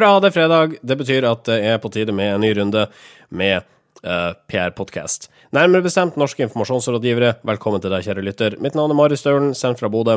Hurra, 0.00 0.20
det 0.20 0.30
er 0.30 0.32
fredag. 0.32 0.74
Det 0.80 0.94
betyr 0.96 1.24
at 1.28 1.42
det 1.44 1.58
er 1.68 1.80
på 1.80 1.90
tide 1.92 2.12
med 2.16 2.30
en 2.32 2.40
ny 2.40 2.54
runde 2.56 2.86
med 3.36 3.66
uh, 4.00 4.30
PR 4.48 4.70
Podcast. 4.72 5.26
Nærmere 5.52 5.84
bestemt 5.84 6.14
norske 6.16 6.40
informasjonsrådgivere, 6.46 7.34
velkommen 7.44 7.82
til 7.84 7.92
deg, 7.92 8.06
kjære 8.06 8.24
lytter. 8.24 8.56
Mitt 8.64 8.78
navn 8.78 8.94
er 8.94 8.96
Mari 8.96 9.18
Staulen, 9.20 9.50
sendt 9.52 9.82
fra 9.82 9.90
Bodø. 9.92 10.14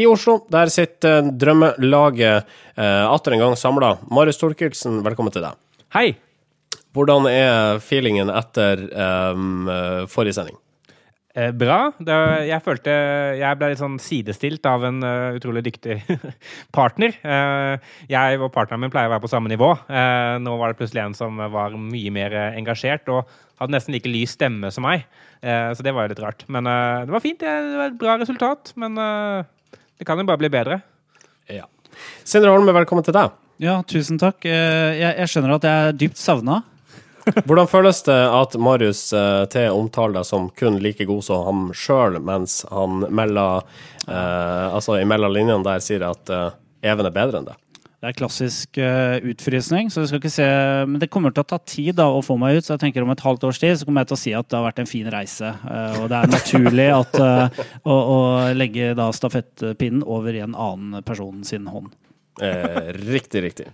I 0.00 0.06
Oslo, 0.08 0.38
der 0.48 0.72
sitter 0.72 1.26
uh, 1.26 1.28
drømmelaget 1.42 2.48
uh, 2.78 3.04
atter 3.12 3.36
en 3.36 3.44
gang 3.44 3.58
samla. 3.60 3.98
Marius 4.08 4.40
Torkelsen, 4.40 5.02
velkommen 5.04 5.34
til 5.34 5.44
deg. 5.44 5.60
Hei. 5.92 6.06
Hvordan 6.96 7.28
er 7.28 7.84
feelingen 7.84 8.32
etter 8.32 8.80
um, 9.36 9.68
forrige 10.08 10.38
sending? 10.38 10.56
Eh, 11.38 11.52
bra. 11.54 11.92
Det, 12.02 12.14
jeg 12.48 12.64
følte 12.64 12.94
jeg 13.38 13.58
ble 13.60 13.70
litt 13.70 13.80
sånn 13.80 13.98
sidestilt 14.02 14.64
av 14.66 14.82
en 14.88 14.98
uh, 15.04 15.36
utrolig 15.36 15.62
dyktig 15.68 16.00
partner. 16.76 17.14
Uh, 17.22 17.78
jeg 18.10 18.40
og 18.40 18.50
partneren 18.54 18.82
min 18.82 18.92
pleier 18.92 19.10
å 19.10 19.14
være 19.14 19.22
på 19.22 19.30
samme 19.30 19.50
nivå. 19.52 19.70
Nå 20.42 20.56
var 20.58 20.72
det 20.72 20.80
plutselig 20.80 21.04
en 21.04 21.16
som 21.16 21.38
var 21.52 21.76
mye 21.78 22.12
mer 22.14 22.34
engasjert 22.48 23.06
og 23.12 23.28
hadde 23.60 23.74
nesten 23.74 23.94
like 23.94 24.10
lys 24.10 24.34
stemme 24.34 24.70
som 24.74 24.84
meg. 24.86 25.04
så 25.42 25.82
det 25.82 25.90
var 25.94 26.06
jo 26.06 26.12
litt 26.12 26.22
rart. 26.22 26.44
Men 26.46 26.66
det 26.68 27.10
var 27.10 27.22
fint. 27.24 27.42
Det 27.42 27.78
var 27.78 27.90
et 27.90 27.98
bra 27.98 28.14
resultat. 28.20 28.70
Men 28.78 28.94
det 28.94 30.06
kan 30.06 30.20
jo 30.20 30.26
bare 30.28 30.38
bli 30.38 30.50
bedre. 30.52 30.78
Ja. 31.50 31.66
Sindre 32.22 32.54
Holme, 32.54 32.74
velkommen 32.76 33.06
til 33.06 33.16
deg. 33.16 33.34
Ja, 33.62 33.80
tusen 33.82 34.20
takk. 34.22 34.46
Jeg, 34.46 35.10
jeg 35.10 35.32
skjønner 35.32 35.56
at 35.58 35.66
jeg 35.66 35.88
er 35.88 35.98
dypt 36.04 36.22
savna. 36.22 36.60
Hvordan 37.48 37.68
føles 37.70 38.02
det 38.06 38.18
at 38.18 38.56
Marius 38.60 39.02
uh, 39.16 39.44
T 39.50 39.64
omtaler 39.70 40.20
deg 40.20 40.28
som 40.28 40.48
kun 40.58 40.80
like 40.82 41.06
god 41.08 41.24
som 41.26 41.46
ham 41.46 41.62
sjøl, 41.76 42.18
mens 42.24 42.60
han 42.72 43.04
melder 43.14 43.64
eh, 44.08 44.66
Altså 44.74 44.98
imellom 45.02 45.34
linjene 45.34 45.64
der 45.66 45.82
sier 45.84 46.04
at 46.08 46.30
eh, 46.32 46.50
Even 46.88 47.08
er 47.08 47.14
bedre 47.14 47.40
enn 47.40 47.48
det? 47.48 47.56
Det 47.98 48.12
er 48.12 48.14
klassisk 48.14 48.78
uh, 48.78 49.16
utfrysning, 49.26 49.88
så 49.90 50.04
vi 50.04 50.06
skal 50.06 50.20
ikke 50.20 50.30
se 50.30 50.46
Men 50.86 51.00
det 51.02 51.08
kommer 51.10 51.32
til 51.34 51.42
å 51.42 51.48
ta 51.50 51.56
tid 51.58 51.96
da, 51.98 52.06
å 52.06 52.20
få 52.22 52.36
meg 52.38 52.60
ut, 52.60 52.66
så 52.66 52.76
jeg 52.76 52.84
tenker 52.84 53.02
om 53.02 53.10
et 53.10 53.24
halvt 53.24 53.48
års 53.48 53.58
tid 53.58 53.74
så 53.74 53.88
kommer 53.88 54.04
jeg 54.04 54.12
til 54.12 54.18
å 54.18 54.20
si 54.22 54.34
at 54.38 54.46
det 54.46 54.54
har 54.54 54.66
vært 54.68 54.78
en 54.84 54.90
fin 54.90 55.08
reise. 55.10 55.50
Uh, 55.64 56.04
og 56.04 56.06
det 56.12 56.20
er 56.20 56.30
naturlig 56.30 56.86
at, 56.94 57.18
uh, 57.18 57.64
å, 57.82 57.96
å, 57.98 58.20
legge 58.54 58.92
da 58.98 59.08
stafettpinnen 59.10 60.06
over 60.06 60.30
i 60.30 60.44
en 60.46 60.54
annen 60.54 61.02
person 61.02 61.42
sin 61.48 61.66
hånd. 61.66 61.90
Eh, 62.40 62.92
riktig, 62.92 63.42
riktig. 63.42 63.66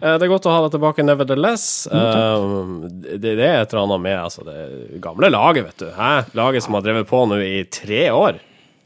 Eh, 0.00 0.14
det 0.18 0.26
er 0.26 0.32
godt 0.32 0.48
å 0.48 0.52
ha 0.52 0.60
deg 0.66 0.74
tilbake, 0.76 1.06
nevertheless. 1.06 1.64
Eh, 1.86 2.44
det, 3.16 3.34
det, 3.38 3.46
er 3.46 3.62
et 3.62 3.72
eller 3.72 3.86
annet 3.86 4.04
med 4.04 4.18
altså, 4.20 4.44
det 4.46 5.00
gamle 5.02 5.32
laget, 5.32 5.70
vet 5.70 5.82
du. 5.86 5.90
Hæ? 5.96 6.12
Laget 6.38 6.66
som 6.66 6.76
har 6.76 6.86
drevet 6.86 7.08
på 7.10 7.24
nå 7.30 7.40
i 7.44 7.58
tre 7.72 8.08
år. 8.12 8.40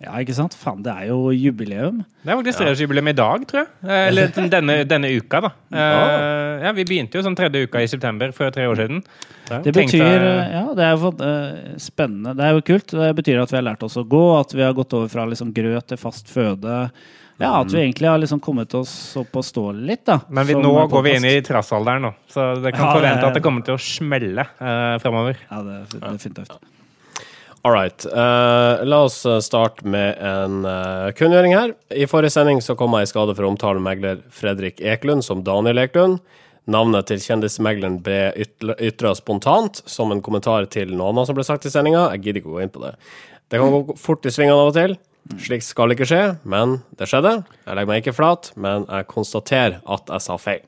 Ja, 0.05 0.19
ikke 0.21 0.35
sant? 0.37 0.53
Faen, 0.59 0.83
det 0.85 0.93
er 0.93 1.09
jo 1.09 1.31
jubileum. 1.33 2.03
Det 2.21 2.29
er 2.29 2.37
faktisk 2.37 2.61
treårsjubileum 2.61 3.09
i 3.09 3.15
dag, 3.17 3.47
tror 3.49 3.63
jeg. 3.63 3.71
Eh, 3.87 4.03
eller 4.11 4.35
denne, 4.55 4.77
denne 4.91 5.11
uka, 5.17 5.41
da. 5.47 5.53
Ja, 6.65 6.73
Vi 6.77 6.85
begynte 6.89 7.19
jo 7.19 7.25
sånn 7.25 7.39
tredje 7.39 7.65
uka 7.65 7.83
i 7.83 7.89
september 7.91 8.35
for 8.37 8.53
tre 8.55 8.69
år 8.71 8.83
siden. 8.83 9.03
Det 9.65 9.75
betyr 9.77 10.23
Ja, 10.53 10.67
det 10.77 10.87
er 10.87 10.95
jo 10.95 11.13
spennende. 11.83 12.37
Det 12.37 12.47
er 12.47 12.57
jo 12.57 12.65
kult. 12.71 12.95
Det 12.95 13.11
betyr 13.19 13.43
at 13.43 13.53
vi 13.53 13.61
har 13.61 13.67
lært 13.67 13.85
oss 13.87 13.99
å 14.01 14.07
gå, 14.07 14.25
at 14.39 14.55
vi 14.55 14.65
har 14.67 14.77
gått 14.77 14.95
over 14.97 15.11
fra 15.13 15.27
liksom 15.31 15.55
grøt 15.57 15.91
til 15.91 16.01
fast 16.01 16.33
føde. 16.33 16.89
Ja, 17.41 17.61
at 17.61 17.73
vi 17.73 17.81
egentlig 17.81 18.09
har 18.09 18.21
liksom 18.23 18.39
kommet 18.41 18.75
oss 18.79 18.93
opp 19.19 19.35
og 19.41 19.45
stå 19.45 19.65
litt, 19.75 20.05
da. 20.07 20.21
Men 20.29 20.47
vi, 20.47 20.55
nå 20.55 20.75
går 20.91 21.03
vi 21.03 21.17
inn 21.19 21.27
i 21.27 21.35
trassalderen 21.43 22.07
nå, 22.07 22.13
så 22.31 22.53
det 22.63 22.75
kan 22.77 22.87
ja, 22.87 22.93
forvente 22.95 23.27
at 23.27 23.35
det 23.35 23.43
kommer 23.43 23.67
til 23.67 23.75
å 23.75 23.83
smelle 23.83 24.47
uh, 24.61 24.95
fremover. 25.03 25.41
Ja, 25.51 25.65
det 25.67 25.81
er 25.83 26.07
definitivt. 26.15 26.55
All 27.65 27.73
right. 27.73 28.05
Uh, 28.07 28.85
la 28.85 28.99
oss 29.07 29.23
eh, 29.25 29.39
starte 29.41 29.87
med 29.89 30.19
en 30.21 30.67
uh, 30.69 31.09
kunngjøring 31.17 31.55
her. 31.57 31.71
I 31.97 32.05
forrige 32.05 32.35
sending 32.35 32.61
så 32.61 32.77
kom 32.77 32.93
jeg 32.99 33.07
i 33.07 33.09
skade 33.09 33.33
for 33.33 33.47
å 33.47 33.53
omtale 33.55 33.81
megler 33.81 34.21
Fredrik 34.29 34.83
Eklund 34.85 35.25
som 35.25 35.41
Daniel 35.47 35.81
Eklund. 35.81 36.21
Navnet 36.69 37.09
til 37.09 37.23
kjendismegleren 37.25 37.97
ble 38.05 38.35
ytra 38.85 39.15
spontant 39.17 39.81
som 39.89 40.13
en 40.13 40.21
kommentar 40.25 40.69
til 40.73 40.93
noe 40.93 41.15
annet 41.15 41.31
som 41.31 41.39
ble 41.39 41.47
sagt 41.49 41.65
i 41.65 41.73
sendinga. 41.73 42.11
Jeg 42.13 42.27
gidder 42.27 42.43
ikke 42.43 42.53
å 42.53 42.59
gå 42.59 42.63
inn 42.67 42.75
på 42.77 42.85
det. 42.85 42.93
Det 43.49 43.61
kan 43.61 43.73
gå 43.73 43.97
fort 44.01 44.29
i 44.29 44.33
svingene 44.37 44.61
av 44.61 44.75
og 44.75 44.77
til. 44.77 44.99
Slikt 45.41 45.65
skal 45.65 45.95
ikke 45.95 46.07
skje, 46.09 46.23
men 46.45 46.79
det 46.99 47.09
skjedde. 47.09 47.39
Jeg 47.65 47.77
legger 47.79 47.91
meg 47.91 48.03
ikke 48.03 48.17
flat, 48.17 48.51
men 48.61 48.85
jeg 48.85 49.07
konstaterer 49.09 49.79
at 49.81 50.11
jeg 50.13 50.25
sa 50.25 50.37
feil. 50.41 50.65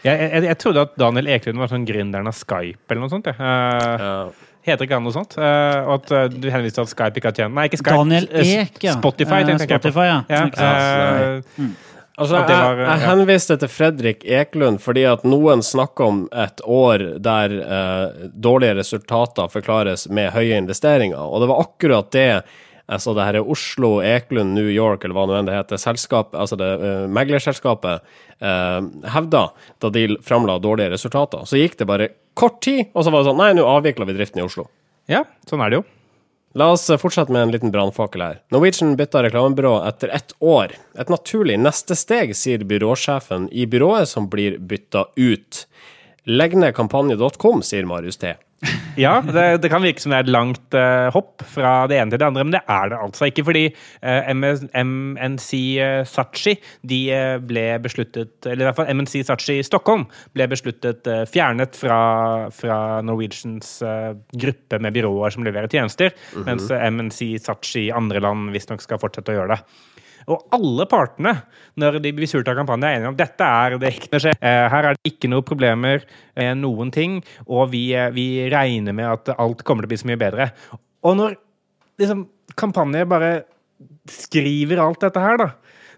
Jeg, 0.00 0.16
jeg, 0.16 0.44
jeg 0.48 0.56
trodde 0.62 0.86
at 0.86 0.94
Daniel 1.00 1.28
Eklund 1.28 1.60
var 1.60 1.68
sånn 1.68 1.84
gründeren 1.88 2.30
av 2.30 2.36
Skype 2.36 2.88
eller 2.88 3.02
noe 3.02 3.12
sånt. 3.12 3.28
Uh, 3.36 3.42
uh, 4.00 4.46
Heter 4.64 4.86
ikke 4.86 4.96
han 4.96 5.04
noe 5.04 5.12
sånt? 5.12 5.36
Uh, 5.36 5.84
og 5.84 5.92
at 5.98 6.14
uh, 6.16 6.24
du 6.32 6.48
henviste 6.52 6.80
til 6.80 6.88
at 6.88 6.92
Skype 6.94 7.20
ikke 7.20 7.28
har 7.28 7.36
tjent 7.36 7.56
Nei, 7.56 7.66
ikke 7.68 7.82
Skype. 7.82 7.98
Daniel 8.00 8.28
Ek, 8.40 8.80
ja. 8.86 8.96
Spotify, 8.96 9.42
tenker 9.48 9.68
Spotify, 9.68 10.06
ja. 10.08 10.18
ja. 10.32 10.42
Mm. 11.60 11.74
Altså, 12.20 12.40
jeg, 12.40 12.80
jeg, 12.80 13.04
henviste 13.04 13.56
til 13.60 13.72
Fredrik 13.72 14.24
Eklund 14.40 14.80
fordi 14.84 15.04
at 15.08 15.22
noen 15.28 15.62
snakker 15.64 16.08
om 16.08 16.24
et 16.36 16.60
år 16.68 17.04
der 17.24 17.54
dårlige 18.32 18.76
resultater 18.80 19.48
forklares 19.52 20.04
med 20.12 20.28
høye 20.34 20.58
investeringer, 20.60 21.16
og 21.20 21.40
det 21.40 21.48
var 21.48 21.64
akkurat 21.64 22.10
det 22.12 22.26
altså 22.90 23.14
det 23.16 23.26
her 23.26 23.38
er 23.40 23.52
Oslo, 23.54 23.92
Eklund, 24.04 24.54
New 24.56 24.68
York, 24.70 25.04
eller 25.04 25.16
hva 25.16 25.26
nå 25.28 25.38
enn 25.38 25.48
det 25.48 25.56
heter, 25.56 25.80
selskap, 25.80 26.34
altså 26.34 26.58
det 26.60 26.70
uh, 26.82 27.06
meglerselskapet 27.12 28.02
uh, 28.42 28.80
hevda 29.14 29.46
da 29.82 29.92
de 29.94 30.08
framla 30.26 30.58
dårlige 30.62 30.92
resultater. 30.96 31.46
Så 31.46 31.60
gikk 31.60 31.78
det 31.80 31.88
bare 31.90 32.10
kort 32.38 32.60
tid, 32.64 32.90
og 32.92 33.06
så 33.06 33.14
var 33.14 33.22
det 33.22 33.30
sånn 33.30 33.40
Nei, 33.40 33.54
nå 33.56 33.64
avvikla 33.68 34.08
vi 34.08 34.18
driften 34.18 34.42
i 34.42 34.46
Oslo. 34.46 34.68
Ja, 35.10 35.24
sånn 35.48 35.62
er 35.64 35.72
det 35.72 35.80
jo. 35.80 35.86
La 36.58 36.72
oss 36.74 36.88
fortsette 36.98 37.30
med 37.30 37.44
en 37.44 37.52
liten 37.54 37.70
brannfakkel 37.70 38.24
her. 38.24 38.38
Norwegian 38.50 38.96
bytta 38.98 39.22
reklamebyrå 39.22 39.76
etter 39.86 40.10
ett 40.16 40.32
år. 40.42 40.74
Et 40.98 41.10
naturlig 41.12 41.60
neste 41.62 41.94
steg, 41.94 42.34
sier 42.34 42.64
byråsjefen 42.66 43.46
i 43.54 43.68
byrået, 43.70 44.10
som 44.10 44.26
blir 44.32 44.58
bytta 44.58 45.04
ut. 45.14 45.64
Legg 46.26 46.56
ned 46.58 46.74
kampanje.com, 46.74 47.62
sier 47.62 47.86
Marius 47.86 48.18
T. 48.18 48.34
Ja, 49.00 49.20
det, 49.24 49.62
det, 49.62 49.70
kan 49.72 49.82
virke 49.84 50.02
som 50.02 50.12
det 50.12 50.18
er 50.18 50.26
et 50.26 50.32
langt 50.32 50.76
uh, 50.76 51.08
hopp 51.14 51.44
fra 51.48 51.86
det 51.90 51.96
ene 52.00 52.12
til 52.12 52.20
det 52.20 52.26
andre, 52.26 52.44
men 52.44 52.54
det 52.54 52.62
er 52.68 52.90
det 52.92 52.98
altså 53.00 53.28
ikke. 53.30 53.44
Fordi 53.48 53.62
uh, 53.70 54.08
eh, 54.10 54.30
MS, 54.34 54.64
MNC 54.76 55.50
uh, 55.54 55.84
eh, 55.86 56.00
Sachi 56.08 56.56
de 56.90 57.00
ble 57.46 57.64
besluttet, 57.82 58.34
eller 58.44 58.64
i 58.64 58.68
hvert 58.68 58.80
fall 58.80 58.90
MNC 58.92 59.24
Sachi 59.28 59.60
Stockholm 59.66 60.06
ble 60.36 60.48
besluttet 60.50 61.08
fjernet 61.30 61.78
fra, 61.78 62.00
fra 62.54 62.78
Norwegians 63.06 63.78
gruppe 64.40 64.80
med 64.82 64.94
byråer 64.96 65.34
som 65.34 65.46
leverer 65.46 65.70
tjenester, 65.70 66.12
mm 66.12 66.42
-hmm. 66.42 66.46
mens 66.46 66.70
MNC 66.70 67.38
Sachi 67.44 67.86
i 67.86 67.92
andre 67.92 68.20
land 68.20 68.50
visstnok 68.52 68.82
skal 68.82 69.00
fortsette 69.00 69.32
å 69.32 69.38
gjøre 69.38 69.56
det. 69.56 69.60
Og 70.28 70.44
alle 70.56 70.86
partene, 70.90 71.32
når 71.80 72.00
de 72.04 72.12
blir 72.16 72.28
surt 72.30 72.48
av 72.50 72.58
kampanjen, 72.58 72.86
er 72.88 72.98
enige 72.98 73.12
om 73.12 73.18
dette 73.18 73.46
er 73.46 73.78
det 73.80 73.94
ikke 73.96 74.20
skje. 74.20 74.34
Eh, 74.36 74.66
her 74.74 74.90
er 74.90 74.98
det 74.98 75.12
ikke 75.14 75.30
noen 75.32 75.46
problemer 75.46 76.04
med 76.36 76.60
noen 76.60 76.92
ting, 76.94 77.20
og 77.46 77.70
vi, 77.72 77.86
eh, 77.96 78.10
vi, 78.14 78.26
regner 78.52 78.96
med 78.96 79.08
at 79.08 79.32
alt 79.38 79.64
kommer 79.64 79.84
til 79.86 79.90
å 79.90 79.94
bli 79.94 80.02
så 80.02 80.10
mye 80.10 80.20
bedre. 80.20 80.50
Og 81.08 81.16
når 81.16 81.38
liksom, 82.00 82.26
kampanje 82.60 83.08
bare 83.08 83.32
skriver 84.10 84.82
alt 84.82 85.00
dette 85.06 85.22
her, 85.24 85.40
da 85.40 85.50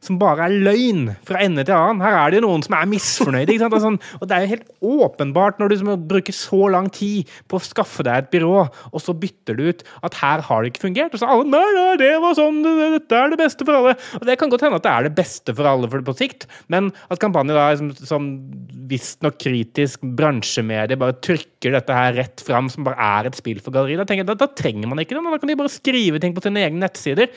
som 0.03 0.19
bare 0.19 0.49
er 0.49 0.57
løgn 0.67 1.05
fra 1.27 1.41
ende 1.45 1.63
til 1.67 1.77
annen. 1.77 2.03
Her 2.03 2.17
er 2.19 2.33
det 2.33 2.41
jo 2.41 2.47
noen 2.49 2.65
som 2.67 2.75
er 2.75 2.89
misfornøyde. 2.91 3.55
ikke 3.55 3.63
sant? 3.63 3.77
Og, 3.77 3.85
sånn, 3.85 3.99
og 4.19 4.29
det 4.29 4.37
er 4.37 4.45
jo 4.45 4.53
helt 4.57 4.97
åpenbart, 4.99 5.61
når 5.63 5.73
du 5.73 5.93
bruker 6.11 6.35
så 6.35 6.67
lang 6.75 6.91
tid 6.93 7.31
på 7.51 7.59
å 7.59 7.63
skaffe 7.63 8.05
deg 8.07 8.25
et 8.25 8.33
byrå, 8.35 8.65
og 8.91 9.03
så 9.03 9.15
bytter 9.15 9.59
du 9.59 9.69
ut 9.71 9.85
at 10.03 10.19
her 10.19 10.43
har 10.49 10.63
det 10.63 10.73
ikke 10.73 10.87
fungert. 10.89 11.15
Og 11.15 11.23
så 11.23 11.31
alle 11.31 11.47
nei, 11.53 11.63
nei, 11.77 11.95
det 12.03 12.11
var 12.25 12.37
sånn, 12.39 12.61
dette 12.67 13.21
er 13.21 13.33
det 13.33 13.41
beste 13.45 13.69
for 13.69 13.79
alle. 13.79 13.95
Og 14.19 14.27
det 14.29 14.39
kan 14.41 14.53
godt 14.53 14.67
hende 14.67 14.83
at 14.83 14.89
det 14.89 14.93
er 14.97 15.09
det 15.09 15.15
beste 15.23 15.57
for 15.57 15.71
alle 15.71 15.91
for 15.93 16.03
på 16.03 16.17
sikt, 16.19 16.49
men 16.73 16.91
at 17.13 17.23
kampanjen 17.23 17.55
da 17.55 17.69
som, 17.79 17.93
som 17.95 18.29
visstnok 18.91 19.39
kritisk 19.41 20.03
bransjemedie 20.19 20.99
bare 20.99 21.15
trykker 21.23 21.77
dette 21.77 21.95
her 21.95 22.17
rett 22.19 22.43
fram 22.43 22.71
som 22.73 22.87
bare 22.87 22.99
er 23.23 23.31
et 23.31 23.39
spill 23.39 23.63
for 23.63 23.75
galleriet, 23.75 24.03
da, 24.03 24.27
da, 24.27 24.39
da 24.43 24.51
trenger 24.59 24.91
man 24.91 25.03
ikke 25.03 25.15
det. 25.15 25.23
Da 25.23 25.39
kan 25.39 25.53
de 25.53 25.61
bare 25.63 25.73
skrive 25.73 26.21
ting 26.23 26.35
på 26.35 26.43
sine 26.43 26.67
egne 26.67 26.83
nettsider. 26.83 27.31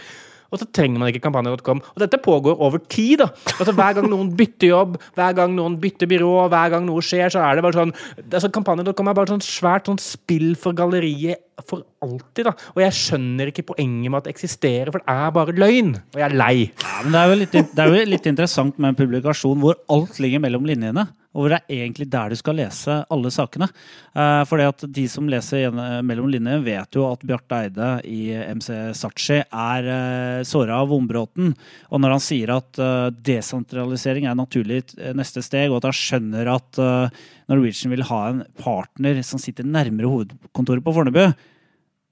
Og 0.51 0.61
så 0.61 0.67
trenger 0.69 1.01
man 1.01 1.11
ikke 1.11 1.23
kampanje.com. 1.25 1.81
Og 1.95 2.03
dette 2.03 2.19
pågår 2.21 2.59
over 2.61 2.81
tid. 2.81 3.23
da. 3.23 3.29
Altså 3.55 3.73
Hver 3.75 3.97
gang 3.97 4.09
noen 4.11 4.31
bytter 4.37 4.71
jobb, 4.71 4.99
hver 5.17 5.35
gang 5.37 5.55
noen 5.57 5.79
bytter 5.81 6.09
byrå, 6.11 6.33
hver 6.51 6.75
gang 6.75 6.85
noe 6.87 7.03
skjer, 7.05 7.33
så 7.33 7.43
er 7.45 7.57
det 7.57 7.65
bare 7.65 7.79
sånn 7.81 7.95
altså 8.25 8.51
Kampanje.com 8.55 9.09
er 9.11 9.17
bare 9.17 9.33
sånn 9.33 9.43
svært 9.45 9.89
sånn 9.89 10.01
spill 10.01 10.53
for 10.59 10.77
galleriet 10.77 11.41
for 11.65 11.85
alltid. 12.03 12.45
da. 12.49 12.55
Og 12.75 12.83
jeg 12.83 12.97
skjønner 12.99 13.51
ikke 13.51 13.67
poenget 13.73 14.11
med 14.11 14.19
at 14.19 14.27
det 14.27 14.35
eksisterer, 14.35 14.91
for 14.93 15.03
det 15.03 15.15
er 15.15 15.35
bare 15.35 15.55
løgn. 15.55 15.93
Og 16.13 16.21
jeg 16.21 16.27
er 16.29 16.39
lei. 16.39 16.55
Ja, 16.83 16.95
men 17.03 17.15
det 17.15 17.21
er, 17.21 17.35
litt, 17.43 17.59
det 17.75 17.83
er 17.83 17.91
jo 17.91 18.07
litt 18.15 18.31
interessant 18.31 18.79
med 18.79 18.93
en 18.93 18.99
publikasjon 18.99 19.61
hvor 19.63 19.79
alt 19.91 20.19
ligger 20.23 20.43
mellom 20.43 20.67
linjene 20.67 21.07
og 21.35 21.43
hvor 21.43 21.51
det 21.51 21.57
er 21.59 21.81
egentlig 21.83 22.07
der 22.11 22.31
du 22.31 22.37
skal 22.39 22.55
lese 22.55 22.95
alle 23.11 23.31
sakene. 23.33 23.67
Uh, 24.15 24.41
fordi 24.47 24.67
at 24.69 24.85
de 24.97 25.03
som 25.11 25.27
leser 25.29 25.73
mellom 26.05 26.29
linjene, 26.31 26.63
vet 26.63 26.95
jo 26.95 27.09
at 27.09 27.25
Bjarte 27.27 27.59
Eide 27.65 27.89
i 28.07 28.21
MC 28.55 28.69
Sachi 28.95 29.41
er 29.43 29.89
uh, 29.89 30.45
såra 30.47 30.79
av 30.79 30.93
Vombråten. 30.93 31.51
Og 31.91 32.01
når 32.01 32.15
han 32.15 32.23
sier 32.23 32.55
at 32.55 32.79
uh, 32.79 33.11
desentralisering 33.11 34.29
er 34.29 34.39
naturlig 34.39 34.85
neste 35.17 35.43
steg, 35.43 35.67
og 35.69 35.81
at 35.81 35.89
han 35.89 35.99
skjønner 35.99 36.49
at 36.55 36.79
Norwegian 37.51 37.91
vil 37.91 38.05
ha 38.07 38.21
en 38.29 38.41
partner 38.59 39.19
som 39.25 39.41
sitter 39.41 39.67
nærmere 39.67 40.09
hovedkontoret 40.09 40.83
på 40.85 40.93
Fornebu, 40.95 41.25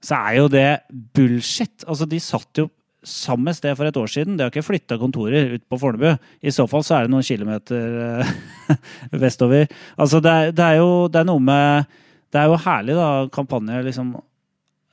så 0.04 0.20
er 0.20 0.38
jo 0.38 0.48
det 0.52 0.68
bullshit. 1.16 1.86
Altså, 1.88 2.06
de 2.08 2.20
satt 2.20 2.60
jo 2.60 2.68
samme 3.08 3.52
sted 3.56 3.76
for 3.76 3.88
et 3.88 3.96
år 4.00 4.10
siden. 4.10 4.36
De 4.36 4.44
har 4.44 4.52
ikke 4.52 4.64
flytta 4.66 4.98
kontorer 5.00 5.54
ut 5.54 5.64
på 5.68 5.78
Fornebu. 5.80 6.14
I 6.40 6.52
så 6.54 6.66
fall 6.70 6.84
så 6.86 6.98
er 6.98 7.06
det 7.06 7.14
noen 7.14 7.26
kilometer 7.26 8.24
vestover. 9.24 9.68
Altså, 9.96 10.20
det 10.24 10.32
er, 10.32 10.54
det 10.56 10.68
er 10.68 10.80
jo 10.80 10.92
det 11.12 11.22
er 11.22 11.28
noe 11.28 11.42
med 11.42 11.90
Det 12.34 12.40
er 12.40 12.50
jo 12.50 12.62
herlig, 12.64 12.96
da, 12.98 13.08
kampanjer 13.30 13.84
liksom 13.86 14.14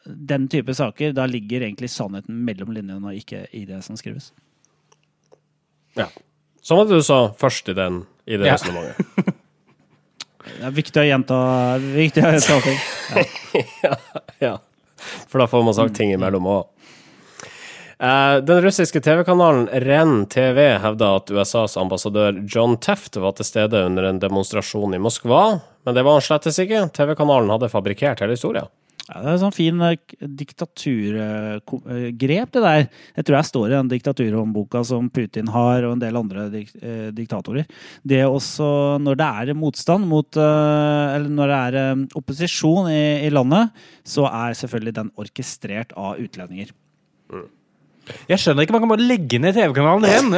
Den 0.06 0.48
type 0.52 0.76
saker. 0.78 1.16
Da 1.18 1.26
ligger 1.26 1.66
egentlig 1.66 1.90
sannheten 1.94 2.44
mellom 2.46 2.74
linjene 2.76 3.02
og 3.02 3.18
ikke 3.18 3.46
i 3.58 3.66
det 3.70 3.84
som 3.86 3.98
skrives. 4.00 4.32
Ja. 5.98 6.08
Som 6.62 6.84
at 6.84 6.92
du 6.92 7.02
sa 7.04 7.32
først 7.40 7.70
i, 7.72 7.78
den, 7.78 8.04
i 8.30 8.38
det 8.38 8.50
ja. 8.50 8.58
resonnementet. 8.58 9.38
Det 10.42 10.66
er 10.66 10.74
viktig 10.74 10.98
å 10.98 11.06
gjenta, 11.06 11.38
viktig 11.80 12.24
å 12.26 12.32
gjenta 12.34 12.56
ting. 12.66 12.82
Ja. 13.84 13.96
ja, 14.40 14.52
For 15.28 15.42
da 15.42 15.46
får 15.50 15.64
man 15.66 15.76
sagt 15.76 15.96
ting 15.98 16.14
imellom 16.16 16.46
òg. 16.48 16.70
Eh, 18.02 18.44
den 18.44 18.62
russiske 18.62 19.02
TV-kanalen 19.02 19.68
REN 19.68 20.26
TV 20.26 20.78
hevda 20.82 21.16
at 21.20 21.30
USAs 21.30 21.78
ambassadør 21.78 22.40
John 22.50 22.74
Teft 22.82 23.20
var 23.22 23.36
til 23.38 23.46
stede 23.46 23.78
under 23.86 24.08
en 24.10 24.22
demonstrasjon 24.24 24.96
i 24.98 25.02
Moskva, 25.02 25.62
men 25.86 25.94
det 25.94 26.02
var 26.08 26.18
han 26.18 26.26
slettes 26.26 26.58
ikke. 26.64 26.88
TV-kanalen 26.98 27.54
hadde 27.54 27.70
fabrikkert 27.70 28.24
hele 28.26 28.34
historien. 28.34 28.66
Ja, 29.06 29.22
det 29.22 29.30
er 29.36 29.38
sånn 29.44 29.54
fin 29.54 29.78
eh, 29.86 30.02
diktaturgrep, 30.40 32.50
det 32.58 32.66
der. 32.66 32.90
Jeg 33.20 33.24
tror 33.28 33.38
jeg 33.38 33.50
står 33.52 33.68
i 33.68 33.76
den 33.76 33.94
diktaturhåndboka 33.94 34.82
som 34.88 35.12
Putin 35.14 35.54
har, 35.54 35.86
og 35.86 35.94
en 35.94 36.02
del 36.02 36.18
andre 36.18 36.50
dik 36.50 36.74
eh, 36.82 37.14
diktatorer. 37.14 37.70
Det 38.02 38.26
også, 38.26 38.98
når 39.06 39.14
det 39.22 39.30
er 39.46 39.54
motstand 39.62 40.10
mot 40.10 40.42
eh, 40.42 41.14
Eller 41.20 41.30
når 41.30 41.54
det 41.54 41.62
er 41.70 42.06
opposisjon 42.18 42.90
i, 42.90 43.30
i 43.30 43.32
landet, 43.34 43.70
så 44.02 44.26
er 44.26 44.58
selvfølgelig 44.58 44.98
den 45.04 45.14
orkestrert 45.22 45.94
av 45.94 46.18
utlendinger. 46.18 46.74
Mm. 47.30 47.61
Jeg 48.32 48.42
skjønner 48.44 48.66
ikke, 48.66 48.76
man 48.76 48.84
kan 48.86 48.94
bare 48.94 49.10
legge 49.14 49.42
ned 49.42 49.58
TV-kanalen 49.58 50.06
igjen! 50.10 50.30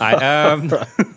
Nei, 0.00 0.14
um 0.52 1.12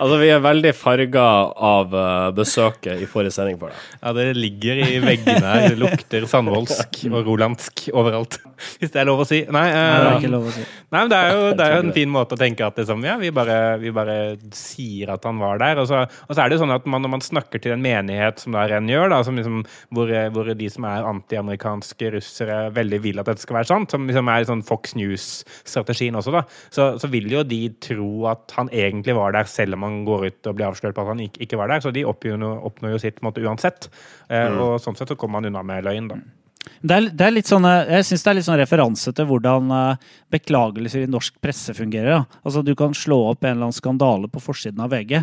Altså, 0.00 0.16
vi 0.18 0.28
er 0.32 0.40
veldig 0.42 0.72
farga 0.74 1.24
av 1.52 1.92
uh, 1.94 2.30
besøket 2.34 3.02
i 3.02 3.08
forrige 3.08 3.34
sending 3.36 3.58
for 3.60 3.72
deg. 3.72 3.82
Ja, 4.00 4.12
det 4.16 4.24
ligger 4.38 4.80
i 4.82 5.00
veggene 5.04 5.44
her. 5.44 5.66
Det 5.70 5.78
lukter 5.80 6.26
sandvoldsk 6.30 7.02
og 7.10 7.20
rolandsk 7.28 7.84
overalt. 7.92 8.38
Hvis 8.80 8.92
det 8.94 9.02
er 9.02 9.08
lov 9.08 9.22
å 9.22 9.26
si. 9.28 9.42
Nei, 9.46 9.64
uh, 9.70 9.78
nei 9.78 9.98
det 9.98 10.08
er 10.10 10.18
ikke 10.20 10.32
lov 10.32 10.48
å 10.50 10.54
si. 10.54 10.64
Nei, 10.92 10.98
men 11.00 11.12
det 11.12 11.18
er 11.18 11.32
jo, 11.32 11.44
det 11.58 11.66
er 11.66 11.74
jo 11.76 11.84
en 11.86 11.94
fin 11.96 12.12
måte 12.12 12.36
å 12.36 12.40
tenke 12.40 12.66
at 12.66 12.80
liksom, 12.80 13.04
ja, 13.06 13.16
vi 13.20 13.32
bare, 13.34 13.58
vi 13.82 13.92
bare 13.94 14.16
sier 14.56 15.12
at 15.14 15.26
han 15.28 15.40
var 15.42 15.62
der. 15.62 15.82
Og 15.82 15.88
så, 15.90 16.02
og 16.06 16.32
så, 16.32 16.38
er 16.42 16.50
det 16.50 16.58
jo 16.58 16.62
sånn 16.64 16.74
at 16.74 16.88
man, 16.90 17.04
når 17.04 17.14
man 17.16 17.24
snakker 17.24 17.62
til 17.62 17.76
en 17.76 17.84
menighet, 17.84 18.42
som 18.42 18.56
da 18.56 18.66
Renn 18.70 18.90
gjør, 18.90 19.08
da, 19.12 19.22
liksom, 19.26 19.62
hvor, 19.94 20.12
hvor, 20.34 20.52
de 20.58 20.70
som 20.72 20.86
er 20.88 21.08
antiamerikanske 21.08 22.12
russere, 22.16 22.58
veldig 22.76 23.02
vil 23.04 23.22
at 23.22 23.30
dette 23.30 23.44
skal 23.44 23.60
være 23.60 23.70
sant, 23.70 23.94
som 23.94 24.08
liksom 24.08 24.30
er 24.32 24.48
sånn 24.48 24.66
Fox 24.66 24.96
News-strategien 24.98 26.18
også, 26.18 26.34
da, 26.34 26.44
så, 26.74 26.92
så 27.00 27.10
vil 27.12 27.30
jo 27.32 27.44
de 27.46 27.62
tro 27.82 28.10
at 28.30 28.54
han 28.58 28.70
egentlig 28.72 29.16
var 29.16 29.34
der 29.36 29.48
selv 29.50 29.78
om 29.78 29.86
han 29.86 30.02
går 30.08 30.28
ut 30.28 30.50
og 30.50 30.58
blir 30.58 30.68
avslørt 30.68 30.96
på 30.96 31.04
at 31.04 31.12
han 31.14 31.24
ikke, 31.24 31.42
ikke 31.46 31.58
var 31.60 31.72
der. 31.72 31.82
Så 31.84 31.92
de 31.94 32.04
oppnår, 32.08 32.60
oppnår 32.68 32.96
jo 32.96 33.02
sitt 33.02 33.22
måte 33.24 33.42
uansett. 33.44 33.88
Uh, 34.28 34.52
mm. 34.52 34.62
Og 34.62 34.76
sånn 34.82 34.98
sett 34.98 35.12
så 35.12 35.18
kommer 35.18 35.40
man 35.40 35.50
unna 35.50 35.64
med 35.66 35.86
løgn, 35.86 36.12
da. 36.12 36.20
Det 36.62 36.94
er, 36.94 37.06
det 37.10 37.24
er 37.26 37.34
litt 37.34 37.48
sånn, 37.50 37.66
jeg 37.66 38.06
syns 38.06 38.22
det 38.22 38.30
er 38.30 38.36
litt 38.38 38.46
sånn 38.46 38.60
referanse 38.60 39.12
til 39.14 39.26
hvordan 39.30 39.72
uh, 39.74 40.12
beklagelser 40.32 41.04
i 41.04 41.10
norsk 41.10 41.40
presse 41.42 41.74
fungerer. 41.74 42.22
Altså, 42.42 42.62
du 42.66 42.74
kan 42.78 42.94
slå 42.94 43.18
opp 43.32 43.42
en 43.42 43.56
eller 43.56 43.68
annen 43.68 43.76
skandale 43.76 44.30
på 44.30 44.42
forsiden 44.42 44.82
av 44.82 44.92
VG. 44.94 45.20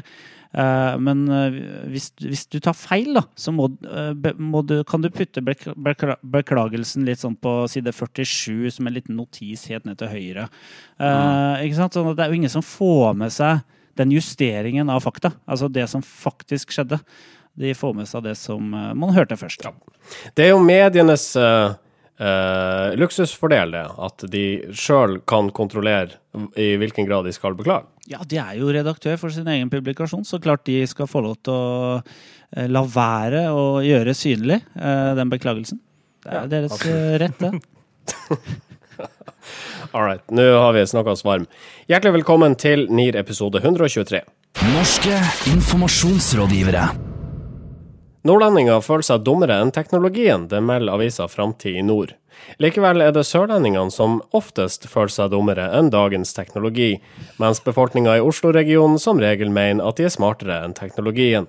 Uh, 0.49 0.95
men 0.99 1.23
uh, 1.31 1.57
hvis, 1.91 2.09
hvis, 2.23 2.45
du 2.51 2.59
tar 2.63 2.75
feil, 2.75 3.11
da, 3.19 3.23
så 3.39 3.53
må, 3.55 3.69
må 4.35 4.63
du, 4.67 4.79
kan 4.87 5.03
du 5.03 5.11
putte 5.13 5.43
beklagelsen 5.43 7.07
litt 7.07 7.23
sånn 7.23 7.37
på 7.39 7.55
side 7.71 7.95
47 7.95 8.75
som 8.75 8.89
en 8.89 8.95
liten 8.95 9.19
notis 9.19 9.67
helt 9.71 9.87
ned 9.87 9.99
til 10.01 10.11
høyre. 10.11 10.49
Mm. 10.99 11.67
Ikke 11.67 11.79
sant? 11.79 11.95
Sånn 11.95 12.15
det 12.15 12.25
er 12.25 12.31
jo 12.33 12.39
ingen 12.39 12.51
som 12.51 12.65
får 12.65 13.19
med 13.19 13.35
seg 13.35 13.63
den 13.99 14.13
justeringen 14.15 14.89
av 14.91 15.03
fakta, 15.03 15.33
altså 15.49 15.67
det 15.71 15.83
som 15.91 16.03
faktisk 16.03 16.71
skjedde, 16.71 17.01
de 17.59 17.75
får 17.75 17.93
med 17.97 18.09
seg 18.09 18.25
det 18.27 18.35
som 18.39 18.73
uh, 18.73 18.91
man 18.97 19.13
hørte 19.15 19.37
først. 19.39 19.65
Ja. 19.65 19.73
Det 20.37 20.47
er 20.47 20.53
jo 20.53 20.61
medienes 20.63 21.25
uh, 21.39 21.75
uh, 22.21 22.95
luksusfordel, 22.99 23.75
det. 23.75 23.85
At 24.09 24.25
de 24.31 24.43
sjøl 24.77 25.19
kan 25.29 25.51
kontrollere 25.55 26.19
i 26.59 26.71
hvilken 26.79 27.07
grad 27.09 27.27
de 27.27 27.33
skal 27.35 27.57
beklage. 27.59 27.89
Ja, 28.09 28.23
de 28.25 28.39
er 28.41 28.55
jo 28.57 28.71
redaktør 28.73 29.19
for 29.21 29.33
sin 29.33 29.49
egen 29.51 29.69
publikasjon, 29.69 30.25
så 30.25 30.39
klart 30.41 30.65
de 30.69 30.81
skal 30.89 31.09
få 31.09 31.21
lov 31.25 31.37
til 31.45 31.53
å 31.53 31.99
la 32.73 32.81
være 32.89 33.43
å 33.53 33.83
gjøre 33.85 34.15
synlig 34.17 34.63
den 34.73 35.29
beklagelsen. 35.29 35.77
Det 36.25 36.31
er 36.31 36.39
ja, 36.39 36.47
deres 36.49 36.81
rett, 37.21 37.43
det. 37.43 37.51
All 39.91 40.03
right, 40.03 40.23
nå 40.33 40.47
har 40.57 40.73
vi 40.73 40.87
snakka 40.87 41.13
oss 41.13 41.25
varm. 41.25 41.45
Hjertelig 41.89 42.19
velkommen 42.19 42.57
til 42.59 42.87
NIR 42.89 43.17
episode 43.21 43.61
123. 43.61 44.21
Norske 44.73 45.21
informasjonsrådgivere. 45.53 47.08
Nordlendinger 48.27 48.81
føler 48.83 49.05
seg 49.07 49.21
dummere 49.23 49.61
enn 49.63 49.69
teknologien, 49.71 50.49
det 50.51 50.59
melder 50.59 50.97
avisa 50.97 51.27
Framtid 51.31 51.77
i 51.79 51.83
nord. 51.85 52.11
Likevel 52.59 52.99
er 53.03 53.13
det 53.15 53.23
sørlendingene 53.27 53.93
som 53.95 54.17
oftest 54.35 54.89
føler 54.91 55.13
seg 55.13 55.31
dummere 55.31 55.69
enn 55.77 55.91
dagens 55.93 56.35
teknologi, 56.35 56.97
mens 57.39 57.63
befolkninga 57.63 58.17
i 58.17 58.23
Oslo-regionen 58.23 58.99
som 58.99 59.21
regel 59.23 59.51
mener 59.55 59.87
at 59.87 59.99
de 59.99 60.07
er 60.09 60.11
smartere 60.11 60.59
enn 60.65 60.75
teknologien. 60.75 61.47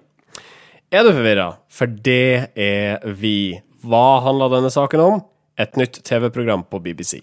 Er 0.95 1.07
du 1.07 1.11
forvirra? 1.15 1.49
For 1.71 1.91
det 1.91 2.55
er 2.55 3.03
vi. 3.19 3.59
Hva 3.83 4.21
handla 4.27 4.51
denne 4.55 4.71
saken 4.71 5.03
om? 5.03 5.21
Et 5.59 5.75
nytt 5.79 6.03
TV-program 6.07 6.65
på 6.71 6.83
BBC. 6.83 7.21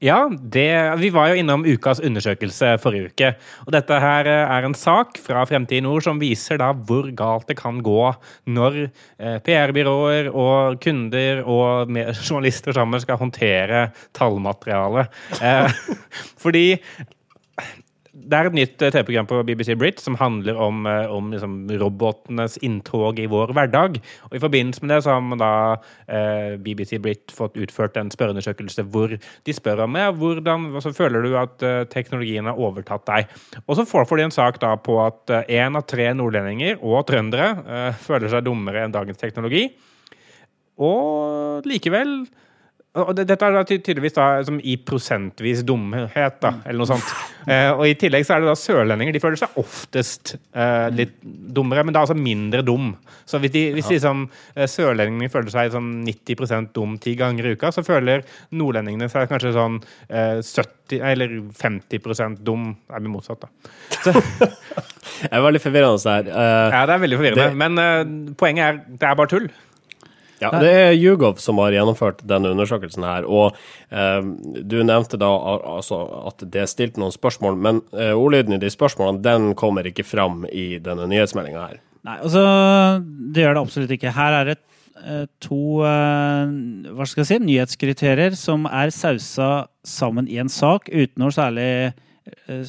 Ja, 0.00 0.30
det, 0.32 0.68
vi 0.96 1.10
var 1.12 1.28
jo 1.28 1.40
innom 1.42 1.66
ukas 1.68 1.98
undersøkelse 2.00 2.72
forrige 2.80 3.10
uke. 3.10 3.32
Og 3.66 3.74
dette 3.74 3.98
her 4.00 4.28
eh, 4.30 4.52
er 4.56 4.64
en 4.64 4.76
sak 4.76 5.18
fra 5.20 5.42
Fremtid 5.44 5.84
Nord 5.84 6.06
som 6.06 6.20
viser 6.22 6.56
da 6.62 6.70
hvor 6.72 7.10
galt 7.16 7.50
det 7.50 7.58
kan 7.58 7.82
gå 7.84 8.06
når 8.48 8.78
eh, 8.86 9.36
PR-byråer 9.44 10.30
og 10.32 10.80
kunder 10.80 11.42
og 11.44 11.92
journalister 12.28 12.76
sammen 12.76 13.04
skal 13.04 13.20
håndtere 13.20 13.90
tallmateriale. 14.16 15.04
Eh, 15.36 15.82
fordi 16.46 16.66
det 18.28 18.36
er 18.36 18.48
et 18.48 18.56
nytt 18.56 18.82
eh, 18.82 18.92
TV-program 18.92 19.28
på 19.30 19.40
BBC 19.48 19.74
Brit 19.78 20.00
som 20.02 20.16
handler 20.20 20.58
om, 20.60 20.84
eh, 20.88 21.10
om 21.10 21.30
liksom, 21.32 21.54
robotenes 21.80 22.58
inntog 22.66 23.20
i 23.22 23.28
vår 23.30 23.54
hverdag. 23.56 24.00
Og 24.28 24.36
I 24.36 24.42
forbindelse 24.42 24.84
med 24.84 24.94
det 24.94 25.00
så 25.06 25.16
har 25.16 25.40
da 25.40 25.52
eh, 26.06 26.56
BBC 26.60 26.98
Brit 27.02 27.34
fått 27.34 27.58
utført 27.60 27.98
en 28.00 28.12
spørreundersøkelse 28.12 28.86
hvor 28.92 29.14
de 29.16 29.56
spør 29.56 29.84
om 29.86 29.98
ja, 29.98 30.10
hvordan 30.12 30.70
altså, 30.74 30.92
føler 30.96 31.24
du 31.24 31.36
at 31.40 31.64
eh, 31.66 31.84
teknologien 31.92 32.48
har 32.50 32.60
overtatt 32.60 33.06
deg. 33.08 33.30
Og 33.66 33.78
så 33.78 33.86
får, 33.88 34.10
de 34.10 34.26
en 34.26 34.34
sak 34.34 34.60
da 34.62 34.74
på 34.80 34.98
at 35.04 35.34
én 35.46 35.70
eh, 35.70 35.78
av 35.80 35.86
tre 35.88 36.10
nordlendinger 36.16 36.80
og 36.82 37.06
trøndere 37.08 37.52
uh, 37.62 37.90
føler 38.02 38.30
seg 38.32 38.44
dummere 38.44 38.82
enn 38.84 38.94
dagens 38.94 39.20
teknologi. 39.20 39.68
Og 40.80 41.66
likevel 41.68 42.24
og 42.98 43.12
dette 43.14 43.36
er 43.38 43.54
da 43.54 43.60
tydeligvis 43.62 44.16
da, 44.16 44.24
som 44.42 44.56
i 44.66 44.72
prosentvis 44.82 45.60
dumhet, 45.62 46.40
da, 46.42 46.50
eller 46.64 46.80
noe 46.80 46.88
sånt. 46.90 47.12
Eh, 47.46 47.68
og 47.70 47.84
I 47.86 47.94
tillegg 47.94 48.26
så 48.26 48.34
er 48.34 48.42
det 48.42 48.50
da 48.50 48.56
sørlendinger. 48.58 49.14
De 49.14 49.22
føler 49.22 49.38
seg 49.38 49.60
oftest 49.62 50.32
eh, 50.34 50.88
litt 50.98 51.14
dummere, 51.22 51.84
men 51.86 51.94
da 51.94 52.02
altså 52.02 52.16
mindre 52.18 52.64
dum. 52.66 52.90
Så 53.30 53.38
hvis, 53.38 53.54
de, 53.54 53.62
hvis 53.76 53.92
liksom, 53.94 54.24
eh, 54.56 54.66
sørlendingene 54.66 55.30
føler 55.30 55.54
seg 55.54 55.70
sånn 55.76 55.92
90% 56.08 56.74
dum 56.74 56.98
ti 56.98 57.14
ganger 57.20 57.46
i 57.46 57.54
uka, 57.54 57.70
så 57.70 57.86
føler 57.86 58.26
nordlendingene 58.58 59.06
seg 59.12 59.30
kanskje 59.30 59.54
sånn 59.54 59.78
eh, 60.08 60.42
70 60.42 61.06
eller 61.12 61.38
50% 61.62 62.42
dum. 62.42 62.72
Det 62.90 62.98
er 62.98 63.06
motsatt, 63.06 63.46
da. 63.46 63.72
Så, 64.02 64.18
det 65.30 65.30
er 65.30 65.46
veldig 65.46 65.62
forvirrende 65.62 66.18
her. 66.18 66.34
Uh, 66.34 66.74
ja, 66.74 66.84
det 66.90 66.98
er 66.98 67.02
veldig 67.06 67.22
forvirrende. 67.22 67.50
Det... 67.54 67.60
Men 67.62 67.78
uh, 67.78 68.34
poenget 68.40 68.66
er 68.66 68.86
det 68.90 69.06
er 69.06 69.18
bare 69.22 69.30
tull. 69.30 69.52
Ja, 70.40 70.50
Det 70.56 70.70
er 70.72 70.94
Yougov 70.96 71.38
som 71.42 71.60
har 71.60 71.74
gjennomført 71.74 72.22
denne 72.28 72.52
undersøkelsen 72.54 73.04
her. 73.04 73.26
Og 73.28 73.58
eh, 73.92 74.22
du 74.64 74.78
nevnte 74.86 75.20
da 75.20 75.28
altså, 75.76 76.00
at 76.30 76.44
det 76.46 76.64
er 76.64 76.70
stilt 76.70 77.00
noen 77.00 77.14
spørsmål, 77.14 77.58
men 77.60 77.82
eh, 77.92 78.14
ordlyden 78.16 78.56
i 78.56 78.62
de 78.62 78.72
spørsmålene 78.72 79.22
den 79.24 79.52
kommer 79.58 79.86
ikke 79.86 80.06
fram 80.06 80.46
i 80.48 80.80
denne 80.82 81.08
nyhetsmeldinga 81.10 81.66
her. 81.68 81.78
Nei, 82.08 82.16
altså 82.16 82.42
det 83.04 83.44
gjør 83.44 83.56
det 83.58 83.64
absolutt 83.66 83.96
ikke. 83.96 84.14
Her 84.16 84.38
er 84.38 84.50
det 84.50 84.58
eh, 85.04 85.26
to 85.44 85.80
eh, 85.84 86.54
hva 86.96 87.08
skal 87.08 87.24
jeg 87.24 87.30
si, 87.34 87.40
nyhetskriterier 87.44 88.38
som 88.38 88.64
er 88.70 88.94
sausa 88.94 89.50
sammen 89.84 90.30
i 90.30 90.40
en 90.40 90.52
sak 90.52 90.88
uten 90.88 91.20
noe 91.20 91.34
særlig 91.34 91.92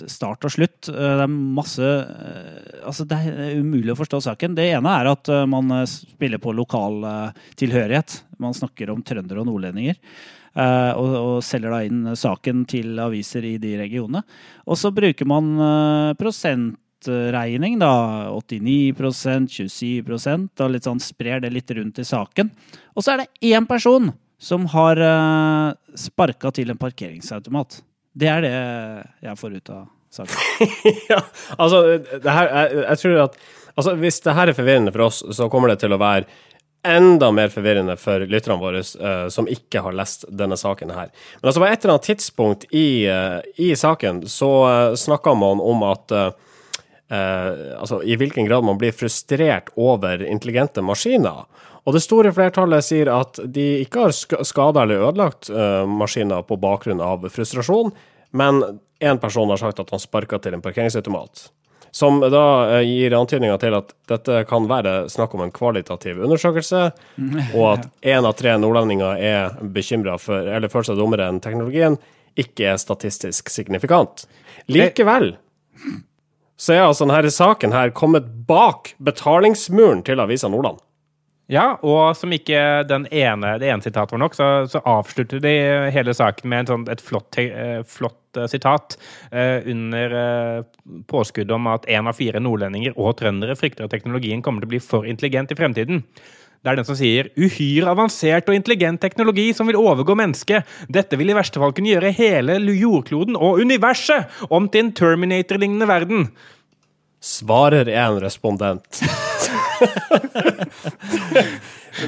start 0.08 0.46
og 0.48 0.54
slutt. 0.54 0.90
Eh, 0.90 1.14
det 1.20 1.26
er 1.26 1.32
masse 1.32 1.86
eh, 1.86 2.82
Altså, 2.88 3.06
det 3.08 3.18
er 3.18 3.60
umulig 3.62 3.94
å 3.94 4.00
forstå 4.00 4.22
saken. 4.26 4.56
Det 4.58 4.70
ene 4.74 4.94
er 4.98 5.12
at 5.12 5.30
man 5.50 5.70
spiller 5.90 6.42
på 6.42 6.54
lokal 6.58 7.04
tilhørighet. 7.60 8.16
Man 8.42 8.56
snakker 8.58 8.90
om 8.90 9.04
trøndere 9.06 9.44
og 9.44 9.46
nordlendinger. 9.52 10.00
Og, 10.52 11.12
og, 11.16 11.36
selger 11.46 11.72
da 11.72 11.78
inn 11.86 12.10
saken 12.18 12.64
til 12.68 12.98
aviser 13.00 13.46
i 13.48 13.54
de 13.62 13.76
regionene. 13.80 14.24
Og 14.66 14.80
så 14.82 14.90
bruker 14.92 15.30
man 15.30 15.54
prosentregning, 16.20 17.78
da. 17.80 17.94
89% 18.34 19.54
27% 19.62 20.66
og 20.66 20.74
litt 20.74 20.90
sånn 20.90 21.00
sprer 21.06 21.46
det 21.46 21.54
litt 21.54 21.72
rundt 21.78 22.02
i 22.02 22.08
saken. 22.10 22.50
Og 22.98 23.06
så 23.06 23.14
er 23.14 23.24
det 23.24 23.54
én 23.54 23.70
person 23.70 24.10
som 24.42 24.66
har 24.74 25.06
sparka 25.94 26.52
til 26.58 26.74
en 26.74 26.82
parkeringsautomat. 26.82 27.84
Det 28.14 28.28
er 28.28 28.44
det 28.44 28.54
jeg 29.24 29.40
får 29.40 29.58
ut 29.58 29.74
av 29.74 29.84
saken. 30.12 30.72
ja, 31.12 31.20
altså, 31.58 31.82
her, 32.28 32.50
jeg, 32.52 32.78
jeg, 32.84 33.02
tror 33.04 33.20
at 33.26 33.38
altså, 33.76 33.96
Hvis 34.02 34.22
det 34.26 34.38
her 34.38 34.52
er 34.52 34.58
forvirrende 34.58 34.94
for 34.96 35.08
oss, 35.08 35.22
så 35.38 35.50
kommer 35.52 35.72
det 35.72 35.82
til 35.84 35.96
å 35.96 36.02
være 36.02 36.28
enda 36.88 37.30
mer 37.32 37.52
forvirrende 37.54 37.94
for 38.02 38.26
lytterne 38.26 38.58
våre 38.58 38.82
uh, 38.82 39.28
som 39.30 39.50
ikke 39.50 39.84
har 39.86 39.94
lest 39.94 40.26
denne 40.28 40.58
saken 40.58 40.94
her. 40.96 41.12
Men 41.40 41.52
altså 41.52 41.62
på 41.62 41.68
et 41.68 41.84
eller 41.84 41.94
annet 41.96 42.08
tidspunkt 42.10 42.66
i, 42.74 43.06
uh, 43.06 43.38
i 43.62 43.70
saken 43.78 44.24
så 44.30 44.52
uh, 44.66 44.96
snakka 44.98 45.36
man 45.38 45.62
om 45.62 45.86
at 45.86 46.16
uh, 46.16 46.32
altså 47.12 48.02
i 48.08 48.16
hvilken 48.18 48.48
grad 48.48 48.66
man 48.66 48.80
blir 48.82 48.96
frustrert 48.96 49.70
over 49.76 50.24
intelligente 50.26 50.82
maskiner. 50.82 51.46
Og 51.86 51.96
det 51.96 52.04
store 52.04 52.34
flertallet 52.36 52.86
sier 52.86 53.10
at 53.14 53.40
de 53.50 53.82
ikke 53.82 54.06
har 54.06 54.46
skada 54.46 54.84
eller 54.84 55.08
ødelagt 55.08 55.50
uh, 55.50 55.88
maskiner 55.90 56.44
på 56.46 56.60
bakgrunn 56.62 57.02
av 57.02 57.26
frustrasjon, 57.34 57.90
men 58.38 58.62
én 59.02 59.18
person 59.22 59.50
har 59.50 59.60
sagt 59.62 59.82
at 59.82 59.90
han 59.90 60.02
sparka 60.02 60.38
til 60.40 60.56
en 60.56 60.62
parkeringsautomat. 60.62 61.48
Som 61.92 62.22
da 62.22 62.46
uh, 62.70 62.76
gir 62.86 63.16
antydninger 63.18 63.58
til 63.64 63.80
at 63.80 63.96
dette 64.12 64.44
kan 64.50 64.70
være 64.70 65.10
snakk 65.12 65.34
om 65.36 65.46
en 65.48 65.56
kvalitativ 65.56 66.22
undersøkelse, 66.22 66.84
og 67.58 67.66
at 67.72 67.90
én 68.14 68.30
av 68.30 68.38
tre 68.38 68.54
nordlendinger 68.62 69.18
er 69.18 69.58
bekymra 69.74 70.20
for, 70.22 70.46
eller 70.46 70.72
føler 70.72 70.92
seg 70.92 71.02
dummere 71.02 71.32
enn 71.32 71.42
teknologien, 71.42 71.98
ikke 72.40 72.70
er 72.72 72.80
statistisk 72.80 73.50
signifikant. 73.52 74.28
Likevel 74.72 75.34
så 76.62 76.76
er 76.76 76.84
altså 76.86 77.08
denne 77.10 77.32
saken 77.34 77.74
her 77.74 77.90
kommet 77.98 78.28
bak 78.46 78.94
betalingsmuren 79.02 80.04
til 80.06 80.22
Avisa 80.22 80.50
Nordland. 80.52 80.78
Ja, 81.52 81.74
og 81.84 82.16
som 82.16 82.32
ikke 82.32 82.60
den 82.88 83.10
ene, 83.12 83.58
det 83.60 83.68
ene 83.68 83.84
sitatet 83.84 84.16
var 84.16 84.22
nok, 84.24 84.36
så, 84.38 84.48
så 84.72 84.80
avslutter 84.88 85.42
de 85.44 85.52
hele 85.92 86.14
saken 86.16 86.48
med 86.52 86.70
sånn, 86.72 86.86
et 86.92 87.02
flott, 87.04 87.36
eh, 87.42 87.82
flott 87.84 88.40
uh, 88.40 88.46
sitat 88.48 88.96
uh, 89.34 89.60
under 89.68 90.16
uh, 90.16 90.62
påskuddet 91.12 91.52
om 91.52 91.68
at 91.74 91.90
én 91.92 92.08
av 92.08 92.16
fire 92.16 92.40
nordlendinger 92.40 92.96
og 92.96 93.18
trøndere 93.20 93.58
frykter 93.60 93.84
at 93.84 93.92
teknologien 93.92 94.44
kommer 94.46 94.64
til 94.64 94.70
å 94.70 94.74
bli 94.78 94.80
for 94.86 95.10
intelligent 95.10 95.52
i 95.52 95.58
fremtiden. 95.60 96.06
Det 96.62 96.72
er 96.72 96.78
den 96.78 96.88
som 96.88 96.96
sier 96.96 97.28
'uhyre 97.36 97.90
avansert 97.90 98.48
og 98.48 98.56
intelligent 98.56 99.02
teknologi 99.02 99.50
som 99.58 99.68
vil 99.68 99.82
overgå 99.82 100.16
mennesket'. 100.16 100.64
Dette 100.88 101.20
vil 101.20 101.34
i 101.34 101.36
verste 101.36 101.60
fall 101.60 101.74
kunne 101.76 101.92
gjøre 101.92 102.14
hele 102.16 102.62
jordkloden 102.78 103.36
og 103.36 103.60
universet 103.60 104.30
om 104.48 104.70
til 104.70 104.86
en 104.86 104.94
Terminator-lignende 104.96 105.90
verden. 105.90 106.30
Svarer 107.20 107.92
en 107.92 108.22
respondent. 108.24 109.02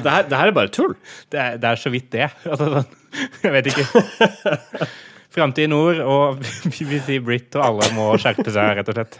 Det, 0.02 0.10
her, 0.10 0.22
det, 0.28 0.36
her, 0.36 0.46
er 0.46 0.52
bare 0.56 0.68
tull. 0.72 0.94
Det 1.32 1.40
er, 1.40 1.56
det 1.60 1.68
er 1.70 1.76
så 1.80 1.90
vidt 1.94 2.10
det. 2.14 2.28
Altså, 2.48 2.64
sånn, 2.70 2.88
jeg 3.44 3.52
vet 3.56 3.66
ikke. 3.72 3.84
Framtid 5.34 5.64
i 5.66 5.72
nord, 5.72 5.98
og 5.98 6.22
BBC 6.70 7.08
Brit 7.24 7.50
og 7.58 7.62
alle 7.66 7.84
må 7.96 8.04
skjerpe 8.22 8.50
seg, 8.54 8.66
rett 8.78 8.90
og 8.92 8.96
slett. 8.98 9.14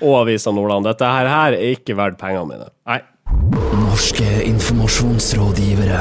Og 0.00 0.22
Avisa 0.22 0.50
Nordland. 0.52 0.84
Dette 0.88 1.04
her, 1.08 1.26
her 1.30 1.52
er 1.56 1.76
ikke 1.76 1.96
verdt 1.98 2.18
pengene 2.20 2.46
mine. 2.50 2.68
Nei. 2.90 3.00
Norske 3.80 4.28
informasjonsrådgivere. 4.48 6.00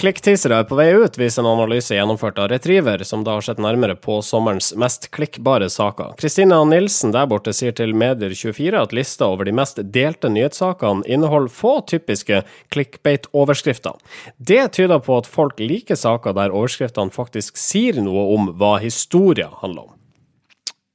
Klikkteasere 0.00 0.62
er 0.62 0.64
på 0.64 0.78
vei 0.78 0.94
ut, 0.96 1.18
viser 1.20 1.42
en 1.42 1.50
analyse 1.50 1.92
gjennomført 1.92 2.38
av 2.40 2.46
Retriever, 2.48 3.02
som 3.04 3.20
da 3.20 3.34
har 3.36 3.44
sett 3.44 3.58
nærmere 3.60 3.98
på 4.00 4.14
sommerens 4.24 4.70
mest 4.80 5.10
klikkbare 5.12 5.68
saker. 5.68 6.14
Kristina 6.16 6.62
Nilsen 6.64 7.12
der 7.12 7.28
borte 7.28 7.52
sier 7.52 7.76
til 7.76 7.92
Medier24 7.92 8.80
at 8.80 8.96
lista 8.96 9.28
over 9.28 9.44
de 9.44 9.52
mest 9.60 9.82
delte 9.92 10.32
nyhetssakene 10.32 11.04
inneholder 11.04 11.52
få 11.52 11.74
typiske 11.92 12.40
clickbait-overskrifter. 12.72 14.00
Det 14.38 14.70
tyder 14.80 15.04
på 15.04 15.20
at 15.20 15.28
folk 15.28 15.60
liker 15.60 16.00
saker 16.00 16.32
der 16.32 16.56
overskriftene 16.56 17.12
faktisk 17.12 17.60
sier 17.60 18.00
noe 18.00 18.30
om 18.38 18.54
hva 18.56 18.78
historia 18.80 19.52
handler 19.60 19.90
om. 19.90 19.99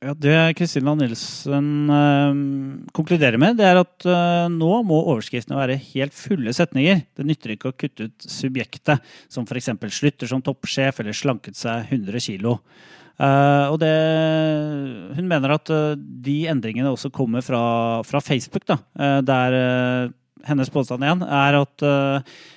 Ja, 0.05 0.13
Det 0.13 0.53
Kristina 0.59 0.93
Nilsen 0.93 1.89
øh, 1.89 2.33
konkluderer 2.93 3.39
med, 3.41 3.55
det 3.57 3.65
er 3.65 3.79
at 3.79 4.05
øh, 4.05 4.51
nå 4.53 4.83
må 4.85 5.00
overskriftene 5.01 5.57
være 5.57 5.79
helt 5.81 6.13
fulle 6.13 6.53
setninger. 6.53 7.01
Det 7.17 7.25
nytter 7.25 7.55
ikke 7.55 7.71
å 7.71 7.74
kutte 7.74 8.12
ut 8.12 8.27
subjektet, 8.29 9.01
som 9.33 9.47
f.eks. 9.50 9.71
slutter 9.97 10.29
som 10.29 10.43
toppsjef 10.45 11.01
eller 11.01 11.17
slanket 11.17 11.57
seg 11.57 11.89
100 11.89 12.21
kg. 12.21 12.53
Uh, 13.15 13.71
og 13.71 13.79
det, 13.79 13.95
hun 15.15 15.29
mener 15.31 15.55
at 15.55 15.71
uh, 15.71 15.95
de 15.97 16.41
endringene 16.51 16.91
også 16.91 17.09
kommer 17.15 17.41
fra, 17.41 17.63
fra 18.05 18.19
Facebook, 18.19 18.67
da, 18.67 18.75
uh, 19.00 19.21
der 19.25 20.12
hennes 20.45 20.69
påstand 20.69 21.01
igjen 21.01 21.24
er 21.24 21.55
at 21.63 21.85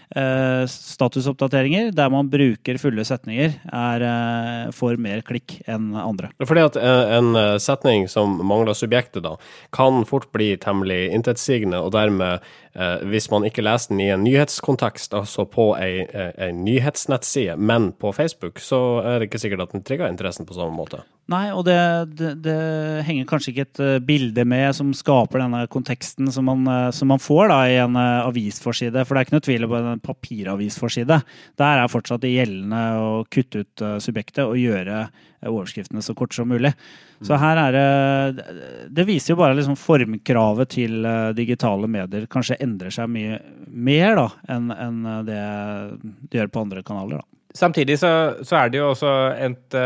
statusoppdateringer 0.08 1.90
der 1.92 2.12
man 2.12 2.30
bruker 2.30 2.78
fulle 2.80 3.04
setninger, 3.04 3.58
er, 3.72 4.04
eh, 4.04 4.70
får 4.72 4.96
mer 5.00 5.22
klikk 5.26 5.58
enn 5.68 5.92
andre. 5.98 6.30
Fordi 6.44 6.64
at 6.64 6.78
eh, 6.80 7.16
en 7.18 7.34
setning 7.60 8.08
som 8.08 8.38
mangler 8.46 8.76
subjektet, 8.78 9.22
da, 9.26 9.36
kan 9.74 10.04
fort 10.08 10.30
bli 10.32 10.54
temmelig 10.56 11.08
intetsigende, 11.12 11.80
og 11.82 11.92
dermed, 11.92 12.44
hvis 13.10 13.26
man 13.32 13.42
ikke 13.42 13.64
leser 13.64 13.90
den 13.90 14.00
i 14.04 14.10
en 14.14 14.22
nyhetskontekst, 14.22 15.14
altså 15.16 15.42
på 15.50 15.72
ei, 15.80 16.04
ei 16.38 16.52
nyhetsnettside, 16.54 17.56
men 17.58 17.90
på 17.98 18.12
Facebook, 18.14 18.60
så 18.62 19.00
er 19.02 19.18
det 19.18 19.28
ikke 19.28 19.40
sikkert 19.42 19.64
at 19.64 19.72
den 19.74 19.82
trigger 19.82 20.06
interessen 20.06 20.46
på 20.46 20.54
samme 20.54 20.76
måte. 20.76 21.00
Nei, 21.28 21.48
og 21.50 21.64
det, 21.66 21.78
det, 22.16 22.30
det, 22.44 22.54
henger 23.08 23.26
kanskje 23.28 23.50
ikke 23.50 23.66
et 23.66 24.06
bilde 24.06 24.44
med 24.48 24.70
som 24.78 24.92
skaper 24.96 25.42
denne 25.42 25.64
konteksten 25.72 26.30
som 26.32 26.46
man, 26.48 26.62
som 26.94 27.10
man 27.10 27.20
får 27.20 27.50
da, 27.50 27.58
i 27.66 27.80
en 27.82 27.98
avisforside. 27.98 29.02
For 29.02 29.16
det 29.16 29.20
er 29.20 29.26
ikke 29.26 29.36
noe 29.36 29.46
tvil 29.48 29.66
om 29.66 29.97
en 29.98 30.04
papiravisforside. 30.04 31.20
Der 31.58 31.82
er 31.82 31.90
fortsatt 31.90 32.22
det 32.24 32.34
gjeldende 32.34 32.82
å 33.02 33.10
kutte 33.32 33.64
ut 33.64 33.84
uh, 33.84 33.96
subjektet 34.02 34.44
og 34.46 34.58
gjøre 34.60 35.04
uh, 35.08 35.48
overskriftene 35.50 36.02
så 36.04 36.14
kort 36.18 36.36
som 36.36 36.48
mulig. 36.50 36.72
Så 37.18 37.34
mm. 37.34 37.40
her 37.42 37.60
er 37.64 37.74
det 37.74 38.44
Det 38.94 39.06
viser 39.08 39.32
jo 39.32 39.40
bare 39.40 39.56
liksom 39.58 39.78
formkravet 39.78 40.70
til 40.76 41.02
uh, 41.06 41.34
digitale 41.36 41.90
medier 41.90 42.28
kanskje 42.30 42.60
endrer 42.62 42.94
seg 42.94 43.10
mye 43.10 43.40
mer 43.68 44.14
da, 44.18 44.28
enn 44.54 44.70
en 44.74 45.02
det 45.26 45.42
det 46.30 46.40
gjør 46.40 46.54
på 46.54 46.62
andre 46.66 46.82
kanaler. 46.86 47.20
da. 47.20 47.34
Samtidig 47.58 47.96
så, 47.98 48.10
så, 48.44 48.56
er 48.60 48.70
det 48.70 48.78
jo 48.78 48.90
også 48.92 49.12
et 49.34 49.76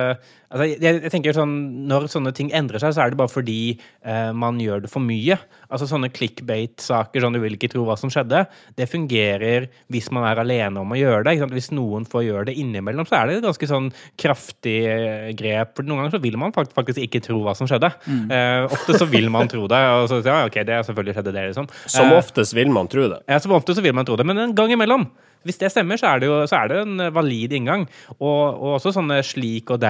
altså 0.53 0.67
jeg, 0.69 1.01
jeg, 1.01 1.11
tenker 1.13 1.37
sånn, 1.37 1.55
Når 1.91 2.09
sånne 2.13 2.33
ting 2.37 2.51
endrer 2.55 2.83
seg, 2.83 2.95
så 2.95 3.05
er 3.05 3.13
det 3.13 3.19
bare 3.21 3.33
fordi 3.33 3.75
eh, 3.75 4.31
man 4.37 4.61
gjør 4.63 4.85
det 4.85 4.91
for 4.93 5.05
mye. 5.05 5.39
Altså 5.73 5.89
Sånne 5.91 6.13
clickbait-saker, 6.13 7.25
sånn 7.25 7.37
du 7.37 7.41
vil 7.43 7.57
ikke 7.57 7.73
tro 7.73 7.87
hva 7.89 7.97
som 7.99 8.13
skjedde, 8.13 8.45
det 8.79 8.89
fungerer 8.91 9.69
hvis 9.93 10.11
man 10.15 10.27
er 10.29 10.43
alene 10.43 10.83
om 10.83 10.93
å 10.93 10.99
gjøre 10.99 11.25
det. 11.29 11.49
Hvis 11.53 11.73
noen 11.75 12.07
får 12.09 12.27
gjøre 12.29 12.47
det 12.51 12.57
innimellom, 12.61 13.09
så 13.09 13.21
er 13.21 13.29
det 13.29 13.41
et 13.41 13.49
ganske 13.49 13.71
sånn 13.71 13.91
kraftig 14.21 14.79
uh, 14.87 15.33
grep. 15.39 15.75
For 15.79 15.89
Noen 15.89 16.05
ganger 16.05 16.17
så 16.17 16.23
vil 16.23 16.39
man 16.41 16.55
faktisk 16.55 17.01
ikke 17.03 17.23
tro 17.25 17.41
hva 17.47 17.57
som 17.59 17.69
skjedde. 17.71 17.91
Mm. 18.07 18.31
ofte 18.73 18.97
så 18.99 19.07
vil 19.09 19.29
man 19.33 19.51
tro 19.51 19.67
det. 19.71 19.81
Og 19.99 20.09
så, 20.11 20.21
ja, 20.25 20.43
ok, 20.47 20.63
det 20.69 20.79
selvfølgelig 20.87 21.17
skjedde 21.17 21.35
det, 21.35 21.49
liksom. 21.51 21.69
Som 21.91 22.15
oftest 22.17 22.57
vil 22.57 22.73
man 22.73 22.91
tro 22.93 23.09
det. 23.11 23.21
Ja, 23.31 23.41
som 23.43 23.55
oftest 23.57 23.81
så 23.81 23.85
vil 23.85 23.97
man 23.97 24.09
tro 24.09 24.17
det, 24.19 24.27
men 24.29 24.41
en 24.41 24.57
gang 24.57 24.73
imellom 24.75 25.09
hvis 25.47 25.59
det 25.59 25.73
stemmer, 25.73 25.99
så 25.99 26.13
er 26.13 26.23
det 26.23 26.29
jo 26.31 26.39
så 26.47 26.61
er 26.61 26.71
det 26.71 26.81
en 26.85 27.07
valid 27.15 27.55
inngang. 27.57 27.87
Og, 28.19 28.43
og 28.53 28.77
også 28.77 28.95
sånne 28.95 29.21
slik 29.27 29.73
og 29.75 29.81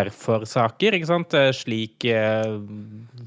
derfor-saker. 0.52 0.94
ikke 0.94 1.08
sant? 1.08 1.34
Eh, 1.34 1.52
slik 1.52 2.04
eh, 2.04 2.60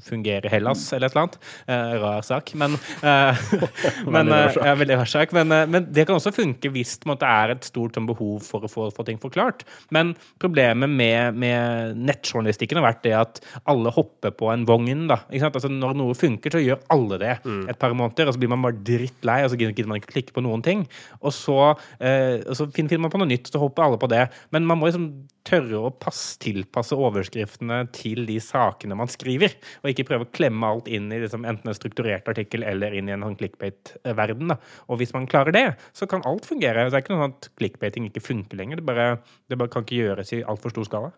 fungerer 0.04 0.50
Hellas, 0.52 0.88
eller 0.92 1.08
et 1.08 1.16
eller 1.16 1.26
annet. 1.26 1.38
Eh, 1.66 1.94
rar 2.02 2.26
sak, 2.26 2.52
men, 2.58 2.76
eh, 3.00 3.44
men 4.14 4.32
eh, 4.34 4.58
ja, 4.60 4.74
Veldig 4.76 4.98
rar 5.00 5.10
sak. 5.10 5.34
Men, 5.36 5.52
men, 5.72 5.88
det 5.92 6.06
kan 6.06 6.18
også 6.18 6.34
funke 6.34 6.70
hvis 6.74 6.96
det 7.02 7.16
er 7.22 7.54
et 7.54 7.68
stort 7.68 7.96
sånn, 7.96 8.08
behov 8.08 8.42
for 8.46 8.66
å 8.66 8.70
få, 8.70 8.88
få, 8.94 9.06
ting 9.06 9.20
forklart. 9.22 9.64
Men 9.94 10.14
problemet 10.42 10.90
med, 10.90 11.38
med, 11.38 11.96
nettjournalistikken 12.08 12.80
har 12.80 12.88
vært 12.90 13.04
det 13.06 13.14
at 13.18 13.40
alle 13.68 13.92
hopper 13.94 14.34
på 14.36 14.50
en 14.52 14.66
vogn. 14.68 15.06
da? 15.10 15.22
Altså, 15.36 15.70
når 15.72 15.96
noe 15.98 16.16
funker, 16.18 16.56
så 16.56 16.62
gjør 16.62 16.82
alle 16.92 17.20
det 17.22 17.34
mm. 17.44 17.64
et 17.72 17.80
par 17.80 17.94
måneder, 17.96 18.28
og 18.28 18.36
så 18.36 18.42
blir 18.42 18.52
man 18.52 18.64
bare 18.66 18.80
drittlei, 18.86 19.42
og 19.44 19.52
så 19.52 19.60
gidder 19.60 19.88
man 19.88 20.00
ikke 20.00 20.14
klikke 20.16 20.36
på 20.36 20.44
noen 20.44 20.64
ting. 20.66 20.84
Og 21.22 21.34
så 21.34 21.60
eh, 22.00 22.42
så 22.56 22.68
finner 22.74 23.02
man 23.02 23.12
på 23.12 23.20
noe 23.20 23.30
nytt, 23.30 23.50
så 23.50 23.60
hopper 23.62 23.86
alle 23.86 24.00
på 24.00 24.10
det. 24.10 24.26
Men 24.54 24.66
man 24.68 24.80
må 24.80 24.88
liksom 24.88 25.08
tørre 25.46 25.78
å 25.78 25.92
pass, 25.94 26.36
tilpasse 26.42 26.96
overskriftene 26.98 27.84
til 27.94 28.24
de 28.28 28.38
sakene 28.42 28.98
man 28.98 29.10
skriver, 29.10 29.54
og 29.86 29.92
ikke 29.92 30.08
prøve 30.08 30.26
å 30.26 30.32
klemme 30.34 30.66
alt 30.66 30.88
inn 30.90 31.06
i 31.14 31.20
liksom, 31.22 31.46
enten 31.46 31.70
en 31.70 31.76
strukturert 31.78 32.26
artikkel 32.30 32.66
eller 32.66 32.94
inn 32.98 33.06
i 33.06 33.14
en 33.14 33.22
sånn 33.22 33.36
clickbait-verden. 33.38 34.56
Og 34.90 34.98
hvis 34.98 35.14
man 35.14 35.28
klarer 35.30 35.54
det, 35.54 35.66
så 35.96 36.08
kan 36.10 36.24
alt 36.26 36.48
fungere. 36.48 36.88
Det 36.90 36.98
er 36.98 37.04
ikke 37.04 37.14
noe 37.14 37.22
sånn 37.22 37.36
at 37.36 37.48
clickbaiting 37.60 38.08
ikke 38.10 38.24
funker 38.24 38.58
lenger. 38.58 38.82
Det 38.82 38.88
bare, 38.88 39.08
det 39.46 39.60
bare 39.60 39.72
kan 39.72 39.86
ikke 39.86 40.00
gjøres 40.00 40.34
i 40.34 40.42
altfor 40.42 40.74
stor 40.74 40.88
skala. 40.90 41.12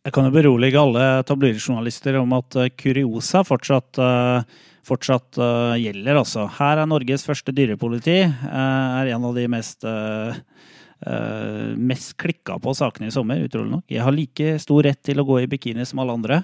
Jeg 0.00 0.14
kan 0.16 0.28
jo 0.28 0.32
berolige 0.32 0.80
alle 0.80 1.06
tabloidjournalister 1.28 2.16
om 2.20 2.36
at 2.36 2.56
Curiosa 2.56 2.76
Kuriosa 2.80 3.42
fortsatt 3.44 4.00
uh, 4.00 4.60
fortsatt 4.86 5.40
uh, 5.40 5.76
gjelder. 5.80 6.20
Altså. 6.22 6.46
Her 6.56 6.80
er 6.80 6.88
Norges 6.88 7.26
første 7.26 7.52
dyrepoliti. 7.56 8.20
Er 8.24 9.10
en 9.12 9.26
av 9.28 9.36
de 9.36 9.48
mest 9.50 9.88
mest 11.80 12.10
klikka 12.20 12.58
på 12.60 12.74
sakene 12.76 13.06
i 13.08 13.12
sommer, 13.14 13.38
utrolig 13.40 13.70
nok. 13.72 13.84
Jeg 13.88 14.02
har 14.04 14.12
like 14.12 14.58
stor 14.60 14.84
rett 14.84 14.98
til 15.00 15.22
å 15.22 15.24
gå 15.24 15.38
i 15.40 15.46
bikini 15.48 15.86
som 15.88 16.02
alle 16.02 16.12
andre. 16.12 16.42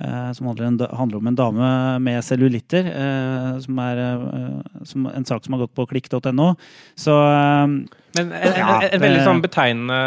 Eh, 0.00 0.32
som 0.32 0.46
handler, 0.46 1.16
om 1.16 1.26
en 1.26 1.34
dame 1.34 1.98
med 1.98 2.24
cellulitter. 2.24 2.88
Eh, 2.90 3.58
som 3.62 3.78
er 3.78 4.00
eh, 4.02 4.94
en 5.14 5.24
sak 5.24 5.44
som 5.44 5.54
har 5.54 5.64
gått 5.64 5.74
på 5.74 5.86
klikk.no. 5.86 6.54
Så 6.98 7.14
Men 7.14 8.32
en, 8.32 8.58
ja, 8.58 8.80
en, 8.82 8.90
en 8.90 9.04
veldig 9.04 9.26
sånn 9.26 9.42
betegnende 9.44 10.00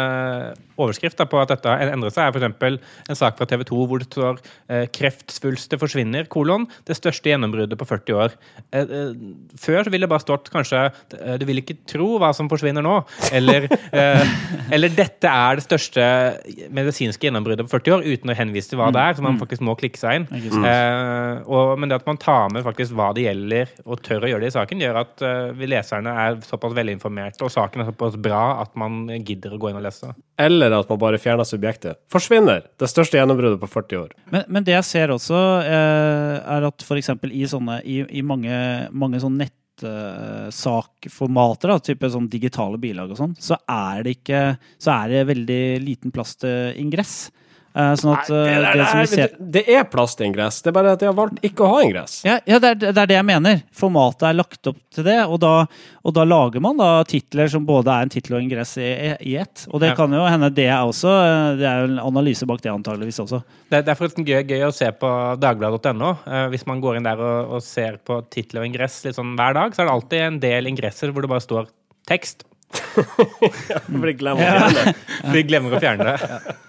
overskrift 0.78 1.18
da, 1.18 1.26
på 1.28 1.38
at 1.42 1.50
dette 1.52 1.70
har 1.70 1.92
endret 1.92 2.14
seg, 2.14 2.28
er 2.28 2.36
f.eks. 2.36 2.78
en 3.10 3.18
sak 3.18 3.38
fra 3.38 3.46
TV 3.50 3.64
2 3.68 3.80
hvor 3.90 4.02
det 4.02 4.08
står 4.08 4.38
eh, 4.70 4.84
'Kreftsvulster 4.94 5.80
forsvinner', 5.80 6.28
kolon, 6.30 6.68
det 6.88 6.96
største 6.98 7.32
gjennombruddet 7.32 7.78
på 7.80 7.88
40 7.88 8.18
år. 8.22 8.36
Eh, 8.70 8.84
eh, 8.84 9.12
før 9.58 9.84
så 9.84 9.92
ville 9.92 10.06
det 10.06 10.12
bare 10.12 10.24
stått 10.24 10.50
kanskje 10.54 10.88
'Du 11.38 11.46
vil 11.48 11.62
ikke 11.62 11.78
tro 11.88 12.10
hva 12.22 12.32
som 12.36 12.50
forsvinner 12.50 12.84
nå', 12.84 13.00
eller, 13.32 13.68
eller 14.74 14.94
'Dette 14.94 15.28
er 15.28 15.58
det 15.58 15.66
største 15.66 16.02
medisinske 16.70 17.28
gjennombruddet 17.28 17.66
på 17.66 17.74
40 17.78 17.98
år', 17.98 18.06
uten 18.06 18.34
å 18.34 18.38
henvise 18.38 18.70
til 18.70 18.80
hva 18.80 18.92
det 18.94 19.02
er, 19.02 19.18
så 19.18 19.26
man 19.26 19.36
mm. 19.36 19.42
faktisk 19.42 19.66
må 19.66 19.74
klikke 19.78 20.00
seg 20.00 20.20
inn. 20.20 20.28
Eh, 20.68 21.42
og, 21.46 21.74
men 21.78 21.90
det 21.90 22.00
at 22.00 22.08
man 22.08 22.20
tar 22.20 22.50
med 22.54 22.66
faktisk 22.66 22.96
hva 22.98 23.10
det 23.16 23.26
gjelder, 23.26 23.74
og 23.86 24.02
tør 24.04 24.26
å 24.26 24.32
gjøre 24.32 24.46
det 24.46 24.52
i 24.52 24.56
saken, 24.56 24.84
gjør 24.84 25.00
at 25.02 25.26
vi 25.58 25.70
leserne 25.70 26.14
er 26.26 26.40
såpass 26.46 26.74
velinformerte, 26.76 27.44
og 27.46 27.54
saken 27.54 27.84
er 27.84 27.90
såpass 27.92 28.18
bra 28.20 28.42
at 28.62 28.74
man 28.78 28.92
gidder 29.26 29.54
å 29.54 29.60
gå 29.60 29.70
inn 29.70 29.80
og 29.80 29.86
lese. 29.86 30.08
Eller 30.38 30.74
at 30.76 30.90
man 30.90 31.02
bare 31.02 31.22
fjerner 31.22 31.46
subjektet. 31.48 31.94
Forsvinner! 32.12 32.60
Det 32.78 32.88
største 32.90 33.18
gjennombruddet 33.18 33.60
på 33.62 33.70
40 33.70 34.02
år. 34.02 34.10
Men, 34.32 34.42
men 34.48 34.64
det 34.66 34.74
jeg 34.76 34.86
ser 34.86 35.08
også, 35.14 35.38
eh, 35.66 36.34
er 36.56 36.62
at 36.68 36.78
f.eks. 36.84 37.10
i 37.30 37.46
sånne 37.50 37.76
i, 37.84 37.96
i 38.20 38.22
mange, 38.26 38.54
mange 38.92 39.20
sånne 39.22 39.38
nettsakformater, 39.44 41.68
da, 41.72 41.78
type 41.82 42.10
sånn 42.12 42.30
digitale 42.30 42.78
bilag 42.80 43.10
og 43.14 43.18
sånn, 43.20 43.34
så 43.40 43.54
er 43.64 44.02
det 44.06 44.12
ikke 44.18 44.42
Så 44.78 44.88
er 44.94 45.06
det 45.12 45.30
veldig 45.32 45.62
liten 45.84 46.10
plass 46.14 46.32
til 46.38 46.56
ingress. 46.80 47.14
Eh, 47.78 47.92
sånn 48.00 48.10
at, 48.10 48.26
Nei, 48.32 48.38
det, 48.42 48.54
det, 48.58 48.70
det, 48.74 48.86
det, 48.90 49.08
ser... 49.12 49.34
det, 49.54 49.60
er 49.70 49.84
plass 49.86 50.16
til 50.18 50.26
ingress, 50.26 50.56
det 50.64 50.72
er 50.72 50.74
bare 50.74 50.94
at 50.96 51.02
de 51.02 51.06
har 51.06 51.14
valgt 51.14 51.44
ikke 51.46 51.62
å 51.62 51.68
ha 51.76 51.82
ingress. 51.86 52.16
Ja, 52.26 52.40
ja 52.48 52.58
det, 52.62 52.72
er, 52.74 52.80
det, 52.80 52.90
er, 52.90 53.10
det 53.12 53.14
jeg 53.14 53.26
mener. 53.28 53.60
Formatet 53.78 54.24
er 54.26 54.34
lagt 54.34 54.70
opp 54.70 54.80
til 54.96 55.06
det, 55.06 55.18
og 55.28 55.38
da, 55.44 55.52
og 56.02 56.16
da 56.16 56.24
lager 56.26 56.64
man 56.64 56.80
da 56.80 56.88
titler 57.06 57.52
som 57.52 57.68
både 57.68 57.94
er 57.94 58.08
en 58.08 58.10
tittel 58.10 58.40
og 58.40 58.42
ingress 58.42 58.74
i, 58.82 58.90
i 59.30 59.36
ett. 59.38 59.68
Og 59.70 59.84
det 59.84 59.92
ja. 59.92 59.98
kan 60.00 60.16
jo 60.16 60.24
hende 60.26 60.50
det 60.58 60.66
er 60.66 60.82
også 60.88 61.14
eh, 61.22 61.52
Det 61.60 61.70
er 61.70 61.84
jo 61.84 61.90
en 61.92 62.02
analyse 62.02 62.50
bak 62.50 62.66
det 62.66 62.74
antageligvis 62.74 63.22
også. 63.28 63.42
Det, 63.70 63.84
er 63.84 63.98
forresten 64.00 64.26
gøy, 64.26 64.42
gøy, 64.42 64.66
å 64.66 64.74
se 64.74 64.90
på 64.98 65.14
dagbladet.no. 65.38 66.12
Hvis 66.50 66.66
man 66.66 66.82
går 66.82 66.98
inn 66.98 67.06
der 67.06 67.22
og, 67.22 67.58
og 67.58 67.62
ser 67.62 68.02
på 68.02 68.24
titler 68.32 68.64
og 68.64 68.72
ingress 68.72 69.04
litt 69.06 69.18
sånn 69.20 69.36
hver 69.38 69.54
dag, 69.54 69.76
så 69.76 69.84
er 69.84 69.90
det 69.90 69.94
alltid 69.94 70.24
en 70.26 70.42
del 70.42 70.72
ingresser 70.72 71.14
hvor 71.14 71.22
det 71.22 71.30
bare 71.30 71.46
står 71.46 71.70
tekst. 72.10 72.42
ja, 73.70 73.78
for 73.84 74.08
de 74.10 74.18
glemmer 74.18 74.42
å 74.42 74.56
fjerne 74.56 74.80
det. 74.80 74.96
Vi 75.36 75.44
glemmer 75.46 75.78
å 75.78 75.84
fjerne 75.84 76.16
det. 76.16 76.64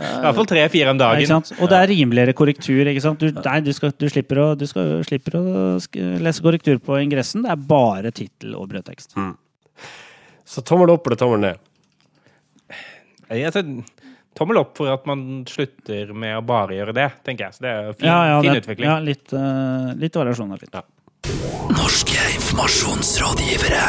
I 0.00 0.22
hvert 0.24 0.36
fall 0.38 0.48
tre-fire 0.48 0.92
om 0.94 1.00
dagen. 1.00 1.42
Og 1.60 1.68
det 1.68 1.78
er 1.78 1.90
rimeligere 1.90 2.34
korrektur. 2.36 2.88
ikke 2.88 3.02
sant? 3.04 3.20
Du, 3.20 3.42
nei, 3.44 3.58
du, 3.64 3.72
skal, 3.76 3.92
du, 3.92 4.06
slipper 4.08 4.40
å, 4.40 4.46
du 4.56 4.64
skal, 4.68 5.02
slipper 5.04 5.36
å, 5.36 5.42
lese 6.24 6.44
korrektur 6.44 6.80
på 6.82 6.96
ingressen. 7.02 7.44
Det 7.44 7.52
er 7.52 7.66
bare 7.74 8.12
tittel 8.14 8.56
og 8.56 8.70
brødtekst. 8.72 9.12
Mm. 9.20 9.34
Så 10.48 10.64
tommel 10.66 10.94
opp 10.94 11.06
eller 11.08 11.20
tommel 11.20 11.44
ned? 11.44 11.60
Jeg, 13.32 13.52
tommel 14.36 14.62
opp 14.62 14.74
for 14.80 14.92
at 14.92 15.04
man 15.08 15.42
slutter 15.48 16.12
med 16.16 16.38
å 16.40 16.44
bare 16.46 16.76
gjøre 16.80 16.96
det, 16.96 17.08
tenker 17.28 17.48
jeg. 17.48 17.58
Så 17.58 17.66
det 17.66 17.72
er 17.76 17.92
fin, 17.92 18.08
ja, 18.08 18.18
ja, 18.32 18.40
fin 18.40 18.52
det, 18.56 18.64
utvikling. 18.64 18.88
Ja, 18.88 18.98
litt, 19.04 19.28
uh, 19.36 19.92
litt 20.00 20.16
variasjon 20.16 20.56
er 20.56 20.64
fint. 20.64 20.80
Ja. 20.80 20.88
Norske 21.72 22.32
informasjonsrådgivere. 22.52 23.82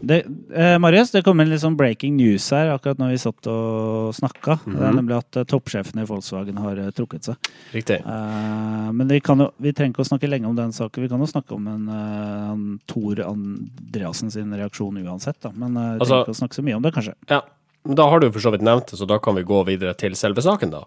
Det, 0.00 0.26
eh, 0.54 0.78
Marius, 0.78 1.10
det 1.10 1.22
kom 1.22 1.40
en 1.40 1.50
litt 1.50 1.60
sånn 1.62 1.76
breaking 1.78 2.16
news 2.18 2.48
her 2.50 2.72
akkurat 2.72 2.98
når 2.98 3.12
vi 3.12 3.18
satt 3.22 3.46
og 3.46 4.14
snakka. 4.14 4.58
Mm 4.58 4.74
-hmm. 4.74 4.78
Det 4.78 4.82
er 4.82 4.88
mhm. 4.88 4.96
nemlig 4.96 5.16
at 5.16 5.36
uh, 5.36 5.44
toppsjefen 5.44 6.00
i 6.02 6.04
Volkswagen 6.04 6.58
har 6.58 6.78
uh, 6.78 6.90
trukket 6.90 7.24
seg. 7.24 7.36
Riktig. 7.72 8.00
Uh, 8.04 8.92
men 8.92 9.08
vi, 9.08 9.20
jo, 9.28 9.50
vi, 9.56 9.72
trenger 9.72 9.92
ikke 9.94 10.02
å 10.02 10.08
snakke 10.08 10.26
lenge 10.26 10.48
om 10.48 10.56
den 10.56 10.72
saken. 10.72 11.02
Vi 11.02 11.08
kan 11.08 11.20
jo 11.20 11.26
snakke 11.26 11.54
om 11.54 11.66
en, 11.68 11.88
uh, 11.88 12.78
Tor 12.86 13.20
Andreassen 13.22 14.30
sin 14.30 14.52
reaksjon 14.52 15.06
uansett. 15.06 15.40
Da. 15.40 15.52
Men 15.54 15.72
vi 15.72 15.78
altså, 15.78 16.04
trenger 16.04 16.22
ikke 16.22 16.30
å 16.30 16.42
snakke 16.42 16.54
så 16.54 16.62
mye 16.62 16.76
om 16.76 16.82
det, 16.82 16.92
kanskje. 16.94 17.14
Ja, 17.28 17.42
Da 17.94 18.10
har 18.10 18.20
du 18.20 18.32
for 18.32 18.40
så 18.40 18.50
vidt 18.50 18.62
nevnt 18.62 18.86
det, 18.90 18.96
så 18.98 19.06
da 19.06 19.18
kan 19.18 19.34
vi 19.36 19.42
gå 19.42 19.62
videre 19.64 19.94
til 19.94 20.16
selve 20.16 20.42
saken, 20.42 20.70
da. 20.70 20.84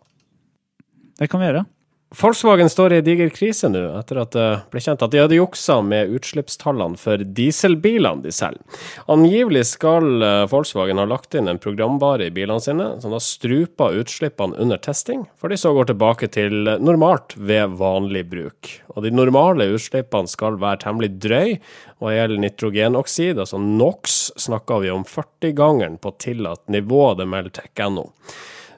Det 1.20 1.30
kan 1.30 1.40
vi 1.40 1.46
gjøre. 1.46 1.66
Volkswagen 2.10 2.70
står 2.70 2.94
i 2.94 2.98
en 2.98 3.04
diger 3.06 3.30
krise 3.30 3.70
nå, 3.70 3.84
etter 4.00 4.18
at 4.18 4.32
det 4.34 4.46
ble 4.74 4.82
kjent 4.82 5.04
at 5.06 5.12
de 5.14 5.20
hadde 5.22 5.38
juksa 5.38 5.76
med 5.86 6.10
utslippstallene 6.18 6.98
for 6.98 7.22
dieselbilene 7.22 8.26
de 8.26 8.32
selger. 8.34 8.80
Angivelig 9.14 9.68
skal 9.76 10.26
eh, 10.26 10.48
Volkswagen 10.50 10.98
ha 10.98 11.06
lagt 11.06 11.38
inn 11.38 11.52
en 11.52 11.62
programvare 11.62 12.26
i 12.26 12.34
bilene 12.34 12.66
sine 12.66 12.90
som 13.04 13.14
har 13.14 13.22
strupa 13.22 13.92
utslippene 13.94 14.58
under 14.58 14.82
testing, 14.82 15.28
for 15.38 15.54
de 15.54 15.62
så 15.62 15.76
går 15.78 15.92
tilbake 15.92 16.32
til 16.34 16.74
normalt 16.82 17.38
ved 17.38 17.78
vanlig 17.78 18.26
bruk. 18.34 18.74
Og 18.96 19.06
de 19.06 19.14
normale 19.14 19.70
utslippene 19.78 20.34
skal 20.34 20.58
være 20.58 20.88
temmelig 20.88 21.14
drøy, 21.22 21.60
og 22.02 22.16
gjelder 22.16 22.42
nitrogenoksid, 22.42 23.38
altså 23.38 23.62
NOx, 23.62 24.22
snakker 24.50 24.82
vi 24.82 24.90
om 24.98 25.06
40-gangeren 25.06 26.02
på 26.02 26.18
tillatt 26.18 26.66
nivå, 26.74 27.12
det 27.22 27.30
melder 27.30 27.62
tech.no. 27.62 28.10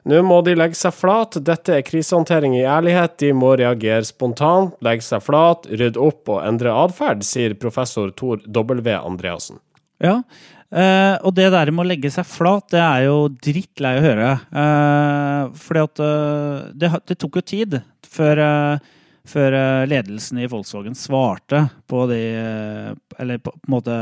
Nå 0.08 0.22
må 0.26 0.40
de 0.42 0.56
legge 0.58 0.78
seg 0.78 0.94
flat. 0.96 1.38
Dette 1.46 1.76
er 1.78 1.84
krisehåndtering 1.86 2.56
i 2.58 2.64
ærlighet. 2.66 3.18
De 3.22 3.30
må 3.36 3.52
reagere 3.58 4.02
spontant, 4.06 4.74
legge 4.82 5.06
seg 5.06 5.22
flat, 5.22 5.68
rydde 5.70 6.00
opp 6.02 6.32
og 6.32 6.42
endre 6.42 6.74
atferd, 6.74 7.22
sier 7.26 7.54
professor 7.54 8.10
Tor 8.18 8.42
W. 8.48 8.96
Andreassen. 8.98 9.62
Ja, 10.02 10.20
Uh, 10.72 11.20
og 11.20 11.34
det 11.36 11.50
der 11.52 11.68
med 11.68 11.84
å 11.84 11.88
legge 11.90 12.08
seg 12.08 12.24
flat, 12.24 12.70
det 12.72 12.80
er 12.80 13.02
jo 13.04 13.16
drittlei 13.44 13.90
å 13.98 14.04
høre. 14.06 14.28
Uh, 14.48 15.52
fordi 15.60 15.82
at 15.84 16.00
uh, 16.00 16.70
det, 16.72 16.88
det, 17.10 17.16
tok 17.20 17.36
jo 17.36 17.42
tid 17.44 17.76
før, 18.08 18.40
før 19.28 19.56
ledelsen 19.88 20.40
i 20.40 20.48
Volkswagen 20.48 20.96
svarte 20.96 21.66
på 21.88 22.06
de 22.08 22.22
Eller 23.20 23.38
på, 23.44 23.52
på 23.52 23.68
en 23.68 23.74
måte 23.74 23.98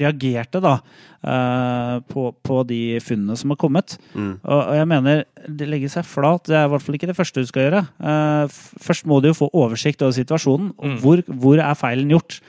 reagerte 0.00 0.60
da, 0.62 0.78
uh, 1.24 1.96
på, 2.10 2.28
på, 2.44 2.60
de 2.68 2.98
funnene 3.04 3.36
som 3.40 3.54
har 3.54 3.60
kommet. 3.60 3.96
Mm. 4.14 4.32
Og, 4.42 4.60
og, 4.60 4.72
jeg 4.78 4.90
mener, 4.90 5.24
det 5.60 5.68
legger 5.70 5.94
seg 5.96 6.08
flat. 6.08 6.46
Det 6.48 6.58
er 6.58 6.68
i 6.68 6.72
hvert 6.72 6.86
fall 6.86 6.98
ikke 6.98 7.10
det 7.10 7.18
første 7.18 7.44
du 7.44 7.50
skal 7.50 7.68
gjøre. 7.68 7.84
Uh, 7.98 8.56
først 8.86 9.08
må 9.10 9.20
du 9.20 9.30
jo 9.30 9.38
få 9.44 9.50
oversikt 9.52 10.04
over 10.04 10.16
situasjonen. 10.16 10.72
Mm. 10.78 10.96
Hvor, 11.04 11.24
hvor, 11.28 11.60
er 11.60 11.78
feilen 11.78 12.12
gjort? 12.14 12.40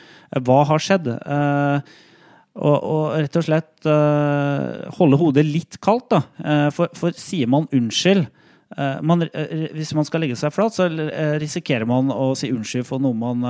Hva 0.45 0.63
har 0.71 0.83
skjedd? 0.83 1.11
Uh, 1.25 1.79
og, 2.55 2.75
og, 2.79 3.05
rett 3.19 3.35
og 3.35 3.43
slett 3.43 3.87
holde 4.95 5.17
hodet 5.19 5.43
litt 5.43 5.75
kaldt, 5.83 6.13
da. 6.13 6.21
For, 6.71 6.87
for 6.95 7.11
sier 7.19 7.49
man 7.51 7.67
unnskyld 7.75 8.23
Eh, 8.23 8.44
man, 9.01 9.23
eh, 9.23 9.69
hvis 9.75 9.93
man 9.95 10.07
skal 10.07 10.23
legge 10.23 10.35
seg 10.39 10.51
flat, 10.51 10.75
så 10.75 10.87
eh, 10.89 11.35
risikerer 11.41 11.87
man 11.87 12.11
å 12.11 12.33
si 12.35 12.49
unnskyld 12.51 12.87
for 12.87 13.03
noe 13.03 13.15
man 13.15 13.45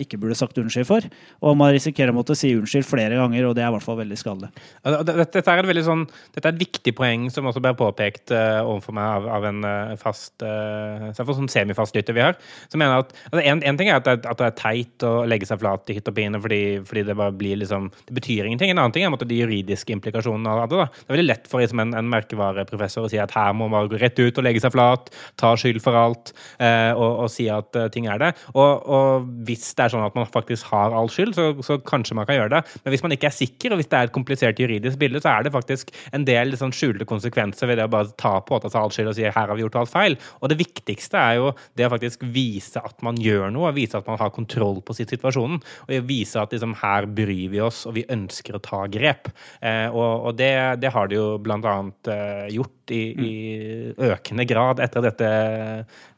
ikke 0.00 0.18
burde 0.20 0.36
sagt 0.38 0.58
unnskyld 0.60 0.88
for. 0.88 1.06
Og 1.40 1.56
man 1.56 1.72
risikerer 1.72 2.12
å 2.12 2.18
måtte 2.18 2.36
si 2.38 2.52
unnskyld 2.56 2.86
flere 2.86 3.16
ganger, 3.16 3.48
og 3.48 3.56
det 3.56 3.64
er 3.64 3.72
i 3.72 3.76
hvert 3.76 3.86
fall 3.86 4.00
veldig 4.00 4.18
skadelig. 4.20 4.50
Dette 4.84 5.40
er 5.40 5.72
et, 5.72 5.84
sånn, 5.86 6.04
dette 6.34 6.44
er 6.44 6.52
et 6.52 6.60
viktig 6.60 6.94
poeng 6.98 7.28
som 7.32 7.48
også 7.48 7.62
ble 7.64 7.72
påpekt 7.78 8.34
overfor 8.34 8.96
meg 8.96 9.08
av, 9.08 9.28
av 9.38 9.48
en 9.48 9.68
fast 10.00 10.44
sånn 10.44 11.52
semifast 11.52 11.96
vi 11.98 12.20
har. 12.20 12.36
Som 12.68 12.82
mener 12.82 13.02
at 13.02 13.14
altså 13.30 13.42
en, 13.42 13.62
en, 13.64 13.78
ting 13.78 13.90
er 13.90 14.00
at 14.00 14.06
det, 14.06 14.18
at 14.28 14.40
det, 14.40 14.50
er 14.50 14.58
teit 14.58 15.06
å 15.06 15.12
legge 15.28 15.48
seg 15.48 15.60
flat 15.62 15.88
i 15.90 15.98
hytt 15.98 16.10
og 16.10 16.16
pine 16.16 16.40
fordi, 16.42 16.60
fordi, 16.86 17.04
det 17.08 17.16
bare 17.18 17.34
blir 17.36 17.58
liksom 17.60 17.88
Det 18.08 18.14
betyr 18.16 18.48
ingenting. 18.48 18.72
En 18.72 18.82
annen 18.82 18.94
ting 18.94 19.06
er 19.06 19.16
de 19.28 19.40
juridiske 19.40 19.94
implikasjonene 19.94 20.52
av 20.52 20.68
det. 20.68 20.80
da. 20.80 20.88
Det 20.88 21.08
er 21.08 21.16
veldig 21.16 21.28
lett 21.28 21.48
for 21.50 21.62
liksom, 21.62 21.82
en, 21.82 21.94
en 21.98 22.12
merkevareprofessor 22.12 23.06
å 23.06 23.12
si 23.12 23.20
at 23.22 23.34
her 23.36 23.54
må 23.56 23.68
man 23.72 23.88
gå 23.90 24.00
rett 24.00 24.18
ut 24.20 24.38
og 24.38 24.46
legge 24.46 24.57
seg 24.62 24.74
flat, 24.74 25.10
ta 25.40 25.54
skyld 25.58 25.80
for 25.84 25.96
alt 25.98 26.32
eh, 26.62 26.92
og, 26.94 27.24
og, 27.24 27.28
si 27.32 27.48
at 27.52 27.76
uh, 27.76 27.86
ting 27.92 28.08
er 28.10 28.20
det. 28.22 28.32
Og, 28.54 28.86
og, 28.88 29.28
hvis 29.48 29.70
det 29.76 29.86
er 29.86 29.94
sånn 29.94 30.06
at 30.06 30.16
man 30.16 30.28
faktisk 30.28 30.70
har 30.72 30.94
all 30.96 31.10
skyld, 31.12 31.34
så, 31.36 31.50
så, 31.64 31.78
kanskje 31.88 32.16
man 32.18 32.28
kan 32.28 32.38
gjøre 32.38 32.56
det. 32.56 32.62
Men 32.84 32.94
hvis 32.94 33.04
man 33.04 33.14
ikke 33.14 33.30
er 33.30 33.36
sikker, 33.36 33.74
og 33.74 33.80
hvis 33.80 33.90
det 33.90 33.98
er 33.98 34.08
et 34.08 34.14
komplisert 34.14 34.60
juridisk 34.62 35.00
bilde, 35.00 35.22
så 35.24 35.34
er 35.34 35.46
det 35.46 35.54
faktisk 35.54 35.92
en 36.16 36.26
del 36.28 36.52
liksom, 36.54 36.72
skjulte 36.74 37.08
konsekvenser 37.08 37.70
ved 37.70 37.80
det 37.80 37.88
å 37.88 37.92
bare 37.92 38.12
ta 38.20 38.36
på 38.44 38.60
seg 38.64 38.80
all 38.80 38.94
skyld 38.94 39.12
og 39.12 39.18
si 39.18 39.26
her 39.26 39.36
har 39.38 39.54
vi 39.54 39.64
gjort 39.64 39.80
alt 39.82 39.92
feil. 39.92 40.18
Og 40.40 40.52
det 40.52 40.58
viktigste 40.60 41.20
er 41.20 41.38
jo 41.38 41.52
det 41.78 41.86
å 41.88 41.92
faktisk 41.94 42.24
vise 42.34 42.82
at 42.82 43.04
man 43.06 43.18
gjør 43.20 43.52
noe, 43.54 43.74
vise 43.76 43.98
at 43.98 44.08
man 44.08 44.20
har 44.20 44.34
kontroll 44.34 44.82
på 44.84 44.96
situasjonen. 44.98 45.60
Og 45.86 46.08
vise 46.08 46.40
at 46.40 46.54
liksom, 46.54 46.76
her 46.82 47.08
bryr 47.08 47.52
vi 47.52 47.62
oss, 47.64 47.84
og 47.88 47.96
vi 47.98 48.06
ønsker 48.12 48.56
å 48.56 48.62
ta 48.64 48.84
grep. 48.90 49.30
Eh, 49.60 49.86
og, 49.88 50.28
og 50.30 50.38
det, 50.38 50.52
det, 50.82 50.92
har 50.94 51.10
de 51.10 51.18
jo 51.18 51.28
blant 51.42 51.66
annet 51.68 52.12
eh, 52.12 52.48
gjort 52.56 52.74
i, 52.94 53.02
i, 53.12 53.32
økende 54.08 54.46
grad 54.48 54.80
etter 54.84 55.02
at 55.02 55.08
dette 55.10 55.30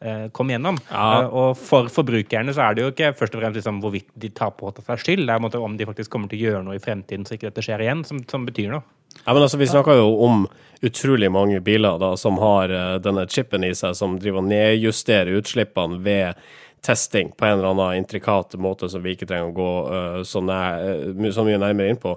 eh, 0.00 0.24
kom 0.36 0.52
gjennom. 0.52 0.78
Ja. 0.90 1.08
Eh, 1.22 1.34
og 1.42 1.58
for 1.58 1.90
forbrukerne 1.92 2.54
så 2.56 2.66
er 2.66 2.76
det 2.76 2.84
jo 2.84 2.92
ikke 2.94 3.12
først 3.18 3.36
og 3.36 3.44
fremst 3.44 3.60
liksom 3.60 3.82
hvorvidt 3.84 4.08
de 4.20 4.32
tar 4.34 4.54
på 4.58 4.72
seg 4.78 5.04
skyld, 5.04 5.26
det 5.26 5.36
er 5.36 5.60
om 5.60 5.76
de 5.78 5.88
faktisk 5.88 6.12
kommer 6.12 6.30
til 6.30 6.40
å 6.40 6.48
gjøre 6.48 6.64
noe 6.66 6.78
i 6.78 6.82
fremtiden 6.82 7.26
så 7.26 7.36
ikke 7.36 7.50
dette 7.50 7.64
skjer 7.66 7.84
igjen, 7.84 8.04
som, 8.08 8.22
som 8.30 8.46
betyr 8.48 8.72
noe. 8.74 8.86
Ja, 9.24 9.32
men 9.32 9.42
altså, 9.42 9.58
Vi 9.60 9.68
snakker 9.68 9.98
jo 9.98 10.10
om 10.24 10.46
utrolig 10.82 11.28
mange 11.32 11.60
biler 11.60 11.98
da, 12.00 12.14
som 12.16 12.38
har 12.40 12.72
uh, 12.72 12.96
denne 13.02 13.26
chipen 13.28 13.64
i 13.66 13.74
seg, 13.76 13.96
som 13.98 14.16
driver 14.20 14.40
og 14.40 14.48
nedjusterer 14.48 15.36
utslippene 15.40 16.00
ved 16.04 16.40
testing 16.80 17.34
på 17.36 17.44
en 17.44 17.58
eller 17.58 17.74
annen 17.74 17.98
intrikat 18.00 18.56
måte 18.56 18.88
som 18.88 19.02
vi 19.04 19.12
ikke 19.12 19.28
trenger 19.28 19.50
å 19.50 19.56
gå 19.58 19.72
uh, 19.90 20.22
så, 20.24 20.40
nær, 20.40 20.80
uh, 21.10 21.28
så 21.34 21.44
mye 21.44 21.60
nærmere 21.60 21.92
inn 21.92 22.00
på. 22.00 22.14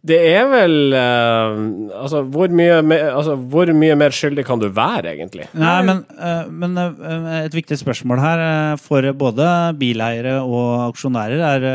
Det 0.00 0.16
er 0.16 0.46
vel 0.48 0.94
uh, 0.96 1.58
altså, 2.00 2.22
hvor 2.32 2.48
mye 2.56 2.78
mer, 2.80 3.02
altså, 3.12 3.34
hvor 3.52 3.68
mye 3.76 3.96
mer 4.00 4.14
skyldig 4.16 4.46
kan 4.48 4.60
du 4.62 4.70
være, 4.72 5.12
egentlig? 5.12 5.44
Nei, 5.52 5.74
men, 5.84 6.00
uh, 6.16 6.48
men 6.48 6.78
uh, 6.80 7.26
et 7.42 7.52
viktig 7.52 7.76
spørsmål 7.76 8.22
her 8.22 8.44
for 8.80 9.04
både 9.20 9.44
bileiere 9.76 10.38
og 10.40 10.86
aksjonærer 10.86 11.44
er 11.50 11.68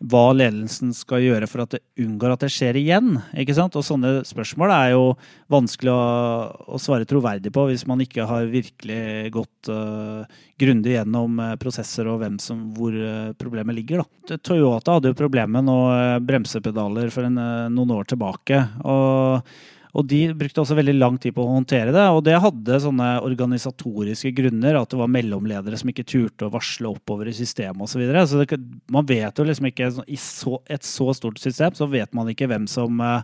hva 0.00 0.24
ledelsen 0.36 0.94
skal 0.96 1.24
gjøre 1.24 1.48
for 1.50 1.66
at 1.66 1.76
det 1.76 1.82
unngår 2.00 2.32
at 2.32 2.46
det 2.46 2.52
skjer 2.54 2.80
igjen. 2.80 3.18
ikke 3.36 3.56
sant? 3.56 3.76
Og 3.76 3.84
sånne 3.84 4.22
spørsmål 4.28 4.72
er 4.72 4.94
jo 4.94 5.04
vanskelig 5.52 5.92
å, 5.92 6.00
å 6.72 6.80
svare 6.80 7.08
troverdig 7.08 7.52
på 7.52 7.68
hvis 7.68 7.84
man 7.88 8.00
ikke 8.04 8.24
har 8.28 8.48
virkelig 8.50 9.30
gått 9.36 9.70
grundig 10.60 10.94
gjennom 10.96 11.40
prosesser 11.60 12.08
og 12.12 12.20
hvem 12.20 12.36
som, 12.42 12.60
hvor 12.76 12.92
problemet 13.40 13.76
ligger. 13.78 14.04
Da. 14.04 14.36
Toyota 14.44 14.96
hadde 14.96 15.12
jo 15.12 15.18
problemet 15.18 15.64
med 15.64 16.28
bremsepedaler 16.28 17.12
for 17.14 17.28
en 17.28 17.40
noen 17.72 17.94
år 17.96 18.06
tilbake. 18.10 18.60
Og, 18.84 19.48
og, 19.92 20.04
de 20.10 20.20
brukte 20.36 20.62
også 20.62 20.76
veldig 20.78 20.96
lang 20.98 21.16
tid 21.22 21.34
på 21.36 21.44
å 21.44 21.54
håndtere 21.54 21.94
det. 21.94 22.04
Og 22.14 22.22
det 22.26 22.36
hadde 22.42 22.82
sånne 22.84 23.08
organisatoriske 23.26 24.32
grunner, 24.36 24.78
at 24.80 24.92
det 24.92 25.00
var 25.00 25.12
mellomledere 25.12 25.80
som 25.80 25.92
ikke 25.92 26.06
turte 26.08 26.48
å 26.48 26.52
varsle 26.54 26.92
oppover 26.92 27.30
i 27.30 27.36
systemet 27.36 27.82
osv. 27.82 27.96
Så, 27.96 28.02
videre. 28.02 28.26
så 28.28 28.44
det, 28.44 28.60
man 28.92 29.08
vet 29.08 29.38
jo 29.38 29.48
liksom 29.48 29.70
ikke 29.72 29.90
I 30.06 30.20
så, 30.20 30.60
et 30.70 30.86
så 30.86 31.10
stort 31.16 31.42
system 31.42 31.76
så 31.76 31.88
vet 31.90 32.12
man 32.16 32.32
ikke 32.32 32.48
hvem 32.50 32.68
som 32.70 33.02
uh, 33.02 33.20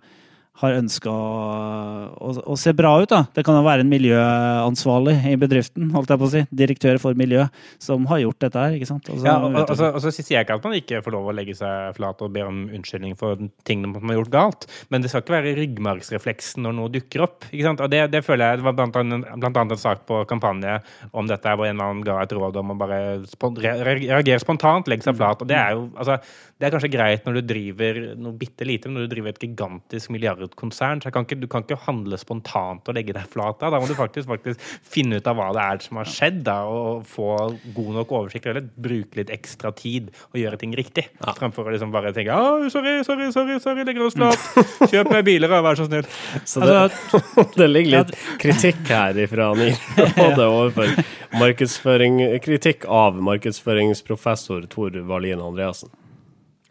har 0.60 0.76
ønska 0.76 1.10
å, 1.10 2.32
å, 2.44 2.56
se 2.60 2.74
bra 2.76 2.92
ut. 3.00 3.08
da. 3.10 3.22
Det 3.34 3.44
kan 3.46 3.56
jo 3.56 3.64
være 3.64 3.84
en 3.84 3.90
miljøansvarlig 3.90 5.14
i 5.32 5.36
bedriften, 5.40 5.88
holdt 5.94 6.12
jeg 6.12 6.20
på 6.20 6.28
å 6.28 6.32
si, 6.34 6.42
direktør 6.52 7.00
for 7.02 7.18
miljø, 7.18 7.46
som 7.82 8.04
har 8.10 8.20
gjort 8.22 8.40
dette 8.44 8.60
her. 8.60 8.76
ikke 8.76 8.88
sant? 8.90 9.08
Altså, 9.08 9.26
ja, 9.26 9.38
og, 9.40 9.56
og, 9.62 9.72
så, 9.78 9.88
og 9.96 10.04
så 10.04 10.12
sier 10.12 10.36
jeg 10.36 10.46
ikke 10.46 10.58
at 10.60 10.68
man 10.68 10.76
ikke 10.76 11.00
får 11.06 11.16
lov 11.16 11.30
å 11.32 11.36
legge 11.36 11.56
seg 11.56 11.96
flat 11.96 12.20
og 12.22 12.34
be 12.34 12.44
om 12.44 12.60
unnskyldning 12.68 13.16
for 13.18 13.40
ting 13.68 13.86
man 13.86 14.12
har 14.12 14.20
gjort 14.20 14.34
galt, 14.34 14.68
men 14.92 15.02
det 15.02 15.10
skal 15.12 15.24
ikke 15.24 15.36
være 15.38 15.56
ryggmargsrefleksen 15.58 16.66
når 16.66 16.76
noe 16.78 16.92
dukker 16.92 17.24
opp. 17.26 17.48
ikke 17.48 17.66
sant? 17.66 17.82
Og 17.82 17.92
det, 17.92 18.04
det 18.12 18.22
føler 18.26 18.52
jeg 18.52 18.62
det 18.62 18.68
var 18.68 18.76
blant 18.78 19.00
annet, 19.00 19.26
blant 19.32 19.56
annet, 19.56 19.76
en 19.78 19.82
sak 19.82 20.04
på 20.08 20.20
kampanje 20.28 20.78
om 21.16 21.28
dette 21.30 21.56
hvor 21.56 21.66
en 21.66 21.74
eller 21.74 21.88
annen 21.88 22.06
ga 22.06 22.20
et 22.20 22.36
råd 22.36 22.60
om 22.60 22.74
å 22.74 22.78
bare 22.78 23.00
spon 23.30 23.56
reagere 23.56 24.40
spontant, 24.42 24.90
legge 24.90 25.08
seg 25.08 25.16
flat. 25.16 25.40
og 25.40 25.48
det 25.48 25.56
er 25.58 25.78
jo, 25.78 25.88
altså, 25.96 26.20
det 26.60 26.68
er 26.68 26.76
kanskje 26.76 26.92
greit 26.92 27.26
når 27.26 27.40
du 27.40 27.42
driver 27.48 28.00
noe 28.20 28.36
bitte 28.38 28.68
lite, 28.68 28.90
men 28.90 29.00
når 29.00 29.08
du 29.08 29.14
driver 29.16 29.32
et 29.32 29.42
gigantisk 29.42 30.12
milliard 30.14 30.41
konsern, 30.59 31.00
så 31.02 31.12
kan 31.14 31.26
ikke, 31.26 31.38
du 31.42 31.48
kan 31.50 31.64
ikke 31.64 31.78
handle 31.87 32.18
spontant 32.20 32.88
og 32.88 32.96
legge 32.96 33.14
deg 33.16 33.28
flat 33.33 33.61
da. 33.61 33.70
Da 33.72 33.81
må 33.81 33.88
du 33.88 33.94
faktisk, 33.98 34.28
faktisk, 34.31 34.62
finne 34.83 35.20
ut 35.20 35.31
av 35.31 35.38
hva 35.38 35.50
det 35.57 35.64
er 35.64 35.83
som 35.85 36.00
har 36.00 36.11
skjedd, 36.11 36.42
da, 36.48 36.59
og 36.68 37.07
få 37.09 37.31
god 37.76 37.92
nok 37.98 38.14
oversikt, 38.18 38.48
eller 38.50 38.66
bruke 38.66 39.20
litt 39.20 39.33
ekstra 39.35 39.72
tid 39.76 40.11
og 40.33 40.40
gjøre 40.42 40.61
ting 40.61 40.74
riktig. 40.78 41.07
Ja. 41.22 41.37
Fremfor 41.38 41.68
å 41.68 41.74
liksom 41.74 41.94
bare 41.94 42.14
tenke 42.16 42.35
ah, 42.35 42.66
sorry, 42.72 42.98
sorry, 43.07 43.31
sorry, 43.35 43.59
sorry, 43.62 43.87
legger 43.88 44.07
oss 44.09 44.18
flat. 44.18 44.90
Kjøp 44.92 45.12
meg 45.12 45.24
biler, 45.28 45.57
vær 45.62 45.78
så 45.78 45.88
snill. 45.88 46.09
Så 46.44 46.62
det, 46.64 46.76
altså, 46.88 47.22
det 47.61 47.70
ligger 47.70 47.98
litt 47.98 48.14
kritikk 48.42 48.85
her 48.90 49.18
ifra 49.22 49.52
Nir, 49.59 49.78
både 50.20 50.46
overfor 50.48 50.94
markedsføring, 51.38 52.20
kritikk 52.44 52.87
av 52.90 53.18
markedsføringsprofessor 53.24 54.68
Tor 54.72 54.96
Valin 55.09 55.42
Andreassen. 55.42 55.92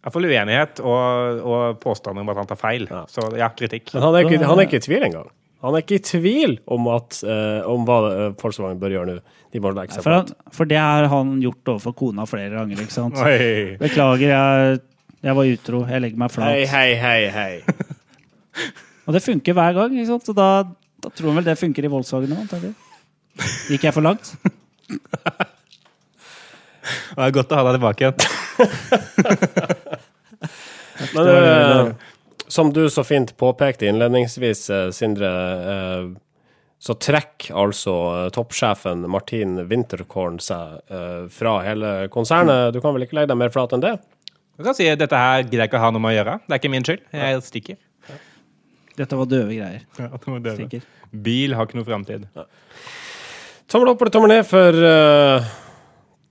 Iallfall 0.02 0.26
uenighet 0.26 0.80
og, 0.82 1.42
og 1.46 1.78
påstander 1.82 2.24
om 2.24 2.32
at 2.34 2.40
han 2.42 2.50
tar 2.50 2.58
feil. 2.58 2.88
Ja. 2.90 3.04
Så 3.12 3.28
ja, 3.38 3.52
kritikk. 3.54 3.92
Men 3.94 4.08
han 4.08 4.18
er 4.18 4.26
ikke, 4.26 4.42
han 4.50 4.58
er 4.58 4.70
ikke 4.70 4.82
i 4.82 4.86
tvil 4.88 5.06
engang. 5.06 5.30
Han 5.62 5.78
er 5.78 5.84
ikke 5.84 6.00
i 6.00 6.02
tvil 6.02 6.56
om, 6.74 6.88
at, 6.90 7.20
uh, 7.22 7.68
om 7.70 7.84
hva 7.86 7.98
uh, 8.08 8.22
Volkswagen 8.40 8.80
bør 8.82 8.96
gjøre 8.96 9.12
nå. 9.12 9.36
De 9.54 9.62
må 9.62 9.74
legge 9.76 9.94
seg 9.94 10.06
for, 10.06 10.32
for 10.56 10.70
det 10.70 10.80
har 10.80 11.06
han 11.12 11.36
gjort 11.44 11.74
overfor 11.76 11.94
kona 12.00 12.26
flere 12.30 12.56
ganger. 12.56 12.82
ikke 12.82 12.96
sant? 12.96 13.20
Oi. 13.22 13.78
Beklager, 13.82 14.32
jeg, 14.32 14.82
jeg, 15.20 15.38
var 15.38 15.52
utro. 15.54 15.84
Jeg 15.92 16.06
legger 16.08 16.24
meg 16.24 16.34
flat. 16.34 16.50
Hei, 16.50 16.66
hei, 16.72 16.96
hei, 16.98 17.22
hei. 17.36 18.66
og 19.06 19.14
det 19.14 19.22
funker 19.28 19.60
hver 19.60 19.78
gang. 19.78 19.94
ikke 20.00 20.10
sant? 20.16 20.26
Så 20.32 20.38
da, 20.38 20.50
da 21.04 21.14
tror 21.14 21.30
han 21.30 21.44
vel 21.44 21.52
det 21.52 21.60
funker 21.62 21.86
i 21.86 21.94
Volkswagen 21.94 22.34
òg, 22.40 22.72
Gikk 23.70 23.86
jeg 23.86 23.94
for 23.94 24.04
langt? 24.06 24.34
Det 27.16 27.24
er 27.26 27.32
godt 27.36 27.52
å 27.52 27.56
ha 27.60 27.64
deg 27.68 27.74
tilbake 27.78 28.02
igjen. 28.06 28.18
Men, 31.16 31.26
uh, 31.28 31.88
som 32.52 32.68
du 32.74 32.90
så 32.90 33.04
fint 33.08 33.38
påpekte 33.40 33.86
innledningsvis, 33.90 34.62
uh, 34.72 34.92
Sindre, 34.96 35.30
uh, 35.66 36.04
så 36.82 36.94
trekker 36.98 37.56
altså 37.62 37.94
toppsjefen 38.34 39.00
Martin 39.12 39.52
Winterkorn 39.70 40.40
seg 40.42 40.80
fra 41.30 41.62
hele 41.62 42.10
konsernet. 42.10 42.74
Du 42.74 42.82
kan 42.82 42.94
vel 42.96 43.04
ikke 43.06 43.18
legge 43.20 43.30
deg 43.30 43.38
mer 43.38 43.54
flat 43.54 43.74
enn 43.78 43.84
det? 43.84 44.02
Du 44.58 44.66
kan 44.66 44.74
si 44.74 44.90
at 44.90 44.98
dette 44.98 45.14
her 45.14 45.44
gidder 45.44 45.62
jeg 45.62 45.70
ikke 45.70 45.78
å 45.78 45.84
ha 45.84 45.92
noe 45.94 46.02
med 46.02 46.10
å 46.16 46.18
gjøre. 46.18 46.40
Det 46.48 46.54
er 46.56 46.60
ikke 46.64 46.74
min 46.74 46.86
skyld. 46.88 47.04
Jeg 47.14 47.44
stikker. 47.46 47.78
Dette 48.98 49.14
var 49.20 49.28
døve 49.30 49.54
greier. 49.60 49.84
Ja, 50.00 50.10
det 50.10 50.26
var 50.26 50.42
døve. 50.42 50.58
Stikker. 50.58 50.82
Bil 51.12 51.54
har 51.58 51.64
ikke 51.70 51.78
noe 51.78 51.88
framtid. 51.88 52.22
Ja. 52.34 52.44
Tommel 53.72 53.94
opp 53.94 54.02
eller 54.04 54.16
tommel 54.18 54.34
ned 54.34 54.44
for 54.50 54.72
uh, 54.84 55.40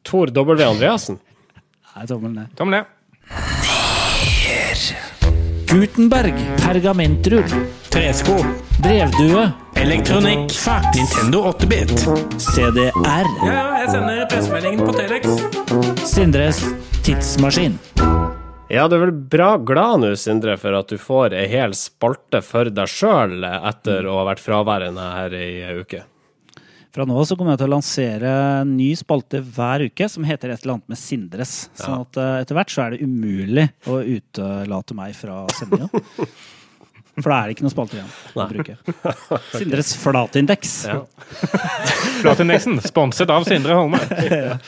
Tor 0.02 0.32
W. 0.34 0.64
Andreassen. 0.64 1.18
Nei, 1.96 2.06
tommel 2.06 2.32
ned. 2.32 2.56
Tommel 2.56 2.80
ned. 2.80 2.86
Gutenberg. 5.70 6.34
Pergamentrull. 6.64 7.44
Tresko. 7.90 8.36
Brevdue. 8.82 9.44
Elektronikk. 9.74 10.50
Fax. 10.52 10.96
Nintendo 10.96 11.44
8-bit. 11.52 11.92
CDR. 12.38 12.92
Ja, 13.06 13.52
ja, 13.52 13.66
jeg 13.82 13.90
sender 13.94 14.24
pressemeldingen 14.30 14.86
på 14.86 14.92
Telex. 14.96 15.28
Sindres 16.10 16.64
tidsmaskin. 17.06 17.78
Ja, 18.70 18.88
du 18.88 18.94
er 18.96 19.04
vel 19.06 19.12
bra 19.12 19.56
glad 19.58 20.04
nå, 20.04 20.12
Sindre, 20.18 20.54
for 20.60 20.76
at 20.78 20.90
du 20.92 20.98
får 20.98 21.34
ei 21.34 21.48
hel 21.50 21.72
spalte 21.74 22.38
for 22.46 22.70
deg 22.70 22.90
sjøl 22.90 23.42
etter 23.42 24.06
å 24.06 24.20
ha 24.20 24.28
vært 24.28 24.42
fraværende 24.44 25.06
her 25.16 25.34
i 25.34 25.48
ei 25.66 25.74
uke. 25.82 26.04
Fra 26.90 27.04
nå 27.06 27.22
så 27.22 27.36
kommer 27.38 27.54
jeg 27.54 27.60
til 27.62 27.68
å 27.68 27.74
lansere 27.76 28.30
en 28.60 28.70
ny 28.74 28.88
spalte 28.98 29.38
hver 29.46 29.84
uke 29.86 30.08
som 30.10 30.24
heter 30.26 30.50
et 30.50 30.64
eller 30.64 30.78
annet 30.78 30.90
med 30.90 30.98
Sindres. 30.98 31.52
Sånn 31.78 32.02
at 32.02 32.18
uh, 32.18 32.38
etter 32.42 32.58
hvert 32.58 32.72
så 32.74 32.82
er 32.82 32.96
det 32.96 33.04
umulig 33.06 33.68
å 33.86 34.00
utelate 34.02 34.96
meg 34.98 35.14
fra 35.14 35.44
sendinga. 35.54 35.86
For 37.20 37.30
da 37.30 37.36
er 37.36 37.50
det 37.50 37.54
ikke 37.56 37.66
noe 37.66 37.74
spalte 37.74 37.98
igjen 37.98 38.10
å 38.10 38.46
bruke. 38.50 38.76
Sindres 39.58 39.92
flatindeks. 40.00 40.74
Ja. 40.88 40.98
Flatindeksen, 42.24 42.80
sponset 42.82 43.30
av 43.30 43.46
Sindre 43.46 43.76
Holme. 43.78 44.00
ja. 44.30 44.58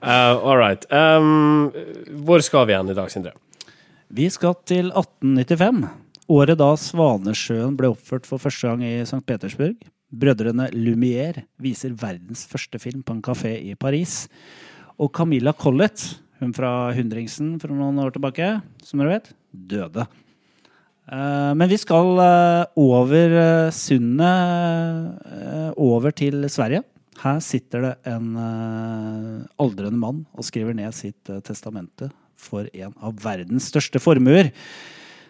uh, 0.00 0.34
all 0.40 0.58
right. 0.60 0.88
Um, 0.88 1.68
hvor 2.24 2.44
skal 2.44 2.68
vi 2.68 2.76
igjen 2.76 2.92
i 2.92 2.96
dag, 2.96 3.12
Sindre? 3.12 3.34
Vi 4.08 4.28
skal 4.32 4.56
til 4.68 4.88
1895. 4.94 5.84
Året 6.32 6.60
da 6.60 6.72
Svanesjøen 6.80 7.76
ble 7.76 7.92
oppført 7.92 8.28
for 8.28 8.40
første 8.40 8.70
gang 8.70 8.84
i 8.84 8.98
St. 9.04 9.20
Petersburg. 9.28 9.76
Brødrene 10.08 10.70
Lumière 10.72 11.44
viser 11.60 11.92
verdens 11.98 12.46
første 12.48 12.80
film 12.80 13.02
på 13.04 13.16
en 13.16 13.24
kafé 13.24 13.56
i 13.60 13.74
Paris. 13.76 14.26
Og 14.98 15.12
Camilla 15.14 15.52
Collett, 15.52 16.00
hun 16.40 16.54
fra 16.56 16.92
Hundringsen 16.96 17.56
for 17.60 17.74
noen 17.74 18.00
år 18.02 18.14
tilbake, 18.14 18.56
som 18.82 19.02
dere 19.02 19.18
vet, 19.18 19.30
døde. 19.52 20.06
Eh, 21.08 21.52
men 21.56 21.70
vi 21.70 21.78
skal 21.80 22.20
eh, 22.20 22.64
over 22.80 23.36
eh, 23.42 23.72
sundet, 23.72 25.24
over 25.78 26.12
til 26.16 26.44
Sverige. 26.52 26.84
Her 27.18 27.40
sitter 27.42 27.82
det 27.82 27.94
en 28.12 28.36
aldrende 29.58 29.98
mann 29.98 30.20
og 30.38 30.46
skriver 30.46 30.76
ned 30.78 30.94
sitt 30.94 31.30
testamente 31.42 32.06
for 32.38 32.68
en 32.70 32.92
av 33.02 33.16
verdens 33.24 33.66
største 33.72 33.98
formuer. 33.98 34.52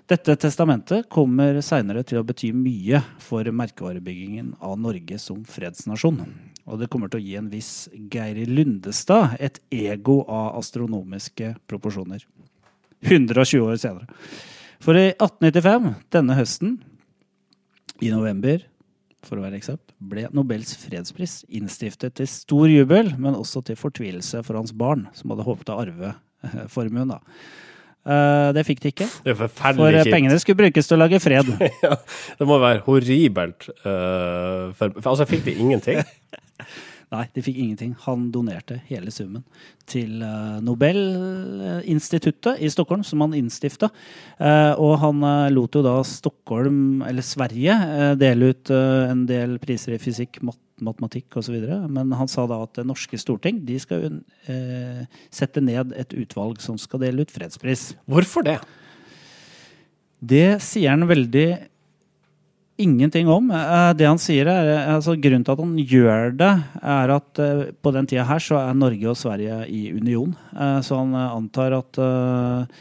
Dette 0.09 0.39
testamentet 0.41 1.05
kommer 1.13 1.59
seinere 1.61 2.01
til 2.07 2.23
å 2.23 2.25
bety 2.25 2.49
mye 2.57 3.03
for 3.21 3.45
merkevarebyggingen 3.45 4.55
av 4.65 4.79
Norge 4.81 5.19
som 5.21 5.43
fredsnasjon. 5.45 6.23
Og 6.65 6.81
det 6.81 6.89
kommer 6.89 7.13
til 7.13 7.21
å 7.21 7.27
gi 7.27 7.35
en 7.37 7.51
viss 7.53 7.91
Geir 8.09 8.41
Lundestad 8.49 9.37
et 9.37 9.61
ego 9.69 10.23
av 10.25 10.57
astronomiske 10.63 11.51
proporsjoner. 11.69 12.25
120 13.05 13.69
år 13.69 13.77
senere. 13.85 14.09
For 14.81 14.97
i 14.97 15.11
1895, 15.11 15.93
denne 16.17 16.39
høsten, 16.41 16.79
i 18.01 18.09
november, 18.15 18.65
for 19.27 19.37
å 19.37 19.45
være 19.45 19.61
eksakt, 19.61 19.93
ble 20.01 20.25
Nobels 20.33 20.73
fredspris 20.81 21.43
innstiftet 21.53 22.17
til 22.17 22.33
stor 22.33 22.73
jubel, 22.73 23.13
men 23.21 23.37
også 23.37 23.61
til 23.67 23.77
fortvilelse 23.77 24.41
for 24.47 24.57
hans 24.57 24.73
barn, 24.73 25.09
som 25.13 25.35
hadde 25.35 25.45
håpet 25.45 25.75
å 25.75 25.81
arve 25.85 26.17
formuen. 26.73 27.13
da. 27.13 27.21
Uh, 28.09 28.49
det 28.57 28.65
fikk 28.65 28.81
de 28.81 28.93
ikke. 28.95 29.07
For 29.37 29.51
kjipt. 29.93 30.09
pengene 30.09 30.39
skulle 30.41 30.63
brukes 30.63 30.89
til 30.89 30.97
å 30.97 31.01
lage 31.03 31.21
fred. 31.21 31.51
ja, 31.85 31.97
det 32.39 32.49
må 32.49 32.57
være 32.63 32.81
horribelt. 32.87 33.69
Uh, 33.85 34.73
for, 34.79 34.95
for, 34.97 35.11
altså, 35.13 35.29
fikk 35.29 35.45
de 35.51 35.59
ingenting? 35.61 36.01
Nei, 37.15 37.25
de 37.33 37.43
fikk 37.45 37.57
ingenting. 37.57 37.95
Han 38.05 38.31
donerte 38.35 38.77
hele 38.91 39.11
summen 39.15 39.45
til 39.89 40.21
uh, 40.21 40.61
Nobelinstituttet 40.65 42.61
i 42.61 42.69
Stockholm, 42.73 43.05
som 43.07 43.21
han 43.25 43.35
innstifta. 43.39 43.89
og 44.79 44.99
han 45.01 45.25
lot 45.55 45.75
jo 45.75 45.83
da 45.83 46.03
Stockholm, 46.05 47.03
eller 47.09 47.23
Sverige, 47.25 47.75
dele 48.21 48.53
ut 48.53 48.71
en 48.71 49.27
del 49.27 49.59
priser 49.63 49.97
i 49.97 50.03
fysikk, 50.03 50.43
matte 50.45 50.69
matematikk 50.85 51.39
osv. 51.39 51.57
Men 51.91 52.13
han 52.17 52.31
sa 52.31 52.47
da 52.49 52.61
at 52.65 52.77
det 52.79 52.87
norske 52.89 53.19
storting 53.21 53.63
de 53.67 53.79
skal 53.83 54.21
eh, 54.51 55.05
sette 55.35 55.63
ned 55.65 55.95
et 55.99 56.15
utvalg 56.17 56.63
som 56.65 56.79
skal 56.81 57.03
dele 57.05 57.25
ut 57.25 57.35
fredspris. 57.35 57.93
Hvorfor 58.09 58.47
det? 58.47 58.59
Det 60.19 60.59
sier 60.65 60.95
han 60.95 61.09
veldig 61.09 61.49
ingenting 62.79 63.29
om. 63.29 63.51
Eh, 63.51 63.93
Det 63.99 64.07
han 64.07 64.19
sier 64.23 64.47
er, 64.49 64.69
altså 64.95 65.17
Grunnen 65.21 65.45
til 65.45 65.53
at 65.55 65.63
han 65.65 65.75
gjør 65.79 66.37
det, 66.39 66.53
er 66.83 67.13
at 67.17 67.39
eh, 67.43 67.65
på 67.83 67.93
den 67.95 68.07
tida 68.07 68.25
her 68.29 68.39
så 68.43 68.61
er 68.63 68.75
Norge 68.79 69.09
og 69.11 69.17
Sverige 69.19 69.65
i 69.69 69.89
union. 69.93 70.37
Eh, 70.55 70.79
Så 70.87 70.97
han 70.99 71.13
eh, 71.15 71.35
antar 71.37 71.77
at 71.79 71.99
eh, 71.99 72.79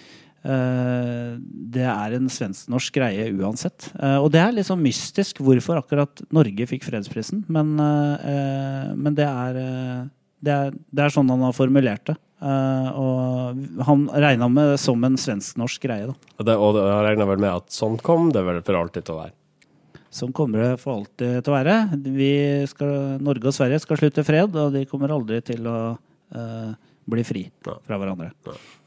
eh, 0.47 1.31
det 1.73 1.87
er 1.87 2.15
en 2.17 2.29
svensk-norsk 2.31 2.93
greie 2.99 3.31
uansett. 3.33 3.89
Eh, 3.99 4.17
Og 4.21 4.31
det 4.31 4.41
er 4.43 4.53
litt 4.55 4.69
sånn 4.69 4.83
mystisk 4.83 5.41
hvorfor 5.43 5.81
akkurat 5.81 6.21
Norge 6.31 6.67
fikk 6.69 6.85
fredsprisen, 6.87 7.43
men, 7.49 7.75
eh, 7.79 8.93
men 8.95 9.17
det, 9.17 9.27
er, 9.27 9.59
eh, 9.63 10.05
det, 10.43 10.53
er, 10.53 10.71
det 10.93 11.03
er 11.07 11.13
sånn 11.17 11.29
han 11.33 11.41
har 11.47 11.57
formulert 11.57 12.05
det. 12.13 12.17
Uh, 12.37 12.89
og 12.93 13.81
han 13.87 14.03
regna 14.13 14.45
med 14.45 14.67
det 14.75 14.77
som 14.77 15.01
en 15.07 15.15
svensk-norsk 15.17 15.81
greie. 15.81 16.05
da. 16.05 16.43
Det, 16.45 16.53
og 16.53 16.75
jeg 16.77 16.99
regner 17.07 17.25
vel 17.25 17.39
med 17.41 17.49
at 17.49 17.73
sånn 17.73 17.95
kom 17.97 18.27
det 18.29 18.43
vel 18.45 18.59
for 18.61 18.77
alltid 18.77 19.07
til 19.07 19.15
å 19.15 19.21
være. 19.23 19.33
Sånn 20.17 20.33
kommer 20.35 20.63
det 20.63 20.81
for 20.81 20.97
alltid 20.97 21.43
til 21.45 21.53
å 21.53 21.55
være. 21.55 21.77
Vi 22.17 22.33
skal, 22.71 22.93
Norge 23.23 23.51
og 23.51 23.55
Sverige 23.55 23.81
skal 23.83 23.99
slutte 24.01 24.25
fred, 24.25 24.55
og 24.57 24.73
de 24.73 24.85
kommer 24.89 25.13
aldri 25.13 25.39
til 25.45 25.67
å 25.69 25.77
uh, 25.93 26.71
bli 27.07 27.25
fri 27.27 27.43
fra 27.61 27.99
hverandre. 27.99 28.31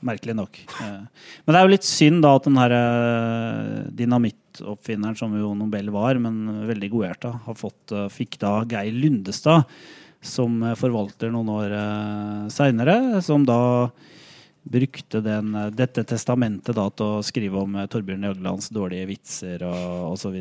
Merkelig 0.06 0.34
nok. 0.40 0.58
Uh, 0.80 1.06
men 1.44 1.54
det 1.54 1.60
er 1.60 1.68
jo 1.68 1.74
litt 1.76 1.86
synd 1.86 2.24
da 2.26 2.34
at 2.34 2.48
den 2.48 2.58
her 2.58 2.74
uh, 2.74 3.78
dynamittoppfinneren, 4.00 5.18
som 5.20 5.38
jo 5.38 5.54
Nobel 5.54 5.92
var, 5.94 6.18
men 6.18 6.66
veldig 6.68 6.92
godhjerta, 6.96 7.34
har 7.46 7.66
eh, 7.70 8.06
fikk 8.10 8.40
da 8.42 8.56
Geir 8.68 8.96
Lundestad 8.96 9.68
som 10.20 10.58
eh, 10.66 10.76
forvalter 10.78 11.30
noen 11.32 11.52
år 11.54 11.76
seinere, 12.52 13.22
som 13.24 13.46
da 13.46 13.60
brukte 14.62 15.20
den, 15.20 15.54
eh, 15.54 15.70
dette 15.70 16.04
testamentet 16.04 16.76
da 16.76 16.88
til 16.90 17.18
å 17.18 17.24
skrive 17.24 17.62
om 17.64 17.76
eh, 17.76 17.88
Torbjørn 17.90 18.28
Jaglands 18.28 18.70
dårlige 18.74 19.08
vitser 19.10 19.64
og 19.66 20.14
osv. 20.14 20.40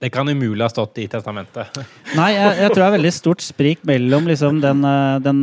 Det 0.00 0.08
kan 0.12 0.28
umulig 0.28 0.64
ha 0.64 0.70
stått 0.72 0.98
i 1.02 1.06
testamentet. 1.12 1.76
Nei, 2.18 2.30
jeg, 2.32 2.56
jeg 2.62 2.72
tror 2.72 2.82
det 2.82 2.88
er 2.88 2.96
veldig 2.96 3.12
stort 3.12 3.44
sprik 3.44 3.84
mellom 3.88 4.28
liksom 4.30 4.62
den, 4.62 4.80
eh, 4.88 5.16
den 5.24 5.42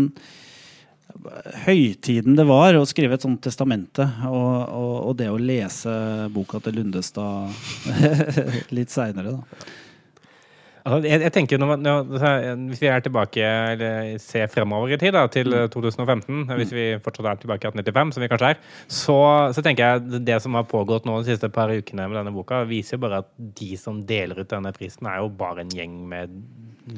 høytiden 1.68 2.38
det 2.38 2.46
var 2.48 2.78
å 2.78 2.86
skrive 2.88 3.18
et 3.18 3.26
sånt 3.26 3.42
testamente, 3.44 4.06
og, 4.26 4.54
og, 4.66 4.94
og 5.10 5.18
det 5.20 5.30
å 5.30 5.38
lese 5.42 5.92
boka 6.34 6.62
til 6.64 6.80
Lundestad 6.80 7.54
litt 8.78 8.94
seinere. 8.94 9.38
Altså, 10.88 11.10
jeg, 11.10 11.22
jeg 11.26 11.34
tenker 11.36 11.60
når 11.60 11.72
man, 11.74 11.84
når, 11.84 12.62
Hvis 12.70 12.82
vi 12.82 12.90
er 12.92 13.04
tilbake, 13.04 13.50
eller 13.74 14.14
ser 14.24 14.48
fremover 14.52 14.94
i 14.96 15.00
tid, 15.02 15.12
da, 15.16 15.26
til 15.32 15.52
eh, 15.54 15.68
2015, 15.74 16.46
hvis 16.60 16.72
vi 16.76 16.86
fortsatt 17.04 17.28
er 17.34 17.42
tilbake 17.42 17.68
i 17.68 17.72
1895, 17.74 18.16
som 18.16 18.24
vi 18.24 18.30
kanskje 18.32 18.52
er, 18.54 18.62
så, 18.88 19.18
så 19.58 19.66
tenker 19.66 19.84
jeg 19.84 20.24
det 20.28 20.40
som 20.44 20.56
har 20.58 20.68
pågått 20.70 21.08
nå 21.08 21.20
de 21.20 21.34
siste 21.34 21.52
par 21.54 21.74
ukene 21.74 22.08
med 22.08 22.22
denne 22.22 22.34
boka, 22.36 22.64
viser 22.70 22.96
jo 22.98 23.04
bare 23.04 23.22
at 23.26 23.34
de 23.60 23.74
som 23.80 24.00
deler 24.08 24.40
ut 24.40 24.54
denne 24.54 24.72
prisen, 24.76 25.10
er 25.12 25.20
jo 25.24 25.30
bare 25.36 25.66
en 25.66 25.76
gjeng 25.76 26.00
med 26.08 26.40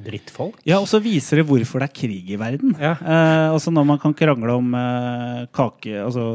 drittfolk. 0.05 0.59
Ja, 0.69 0.77
og 0.77 0.87
så 0.91 1.01
viser 1.01 1.41
det 1.41 1.47
hvorfor 1.49 1.81
det 1.81 1.89
er 1.89 1.97
krig 1.97 2.29
i 2.29 2.37
verden. 2.39 2.75
Ja. 2.77 2.93
Eh, 3.01 3.47
altså 3.49 3.73
når 3.73 3.89
man 3.95 4.01
kan 4.01 4.13
krangle 4.17 4.59
om 4.61 4.73
eh, 4.77 5.47
kake, 5.55 5.95
altså 6.03 6.29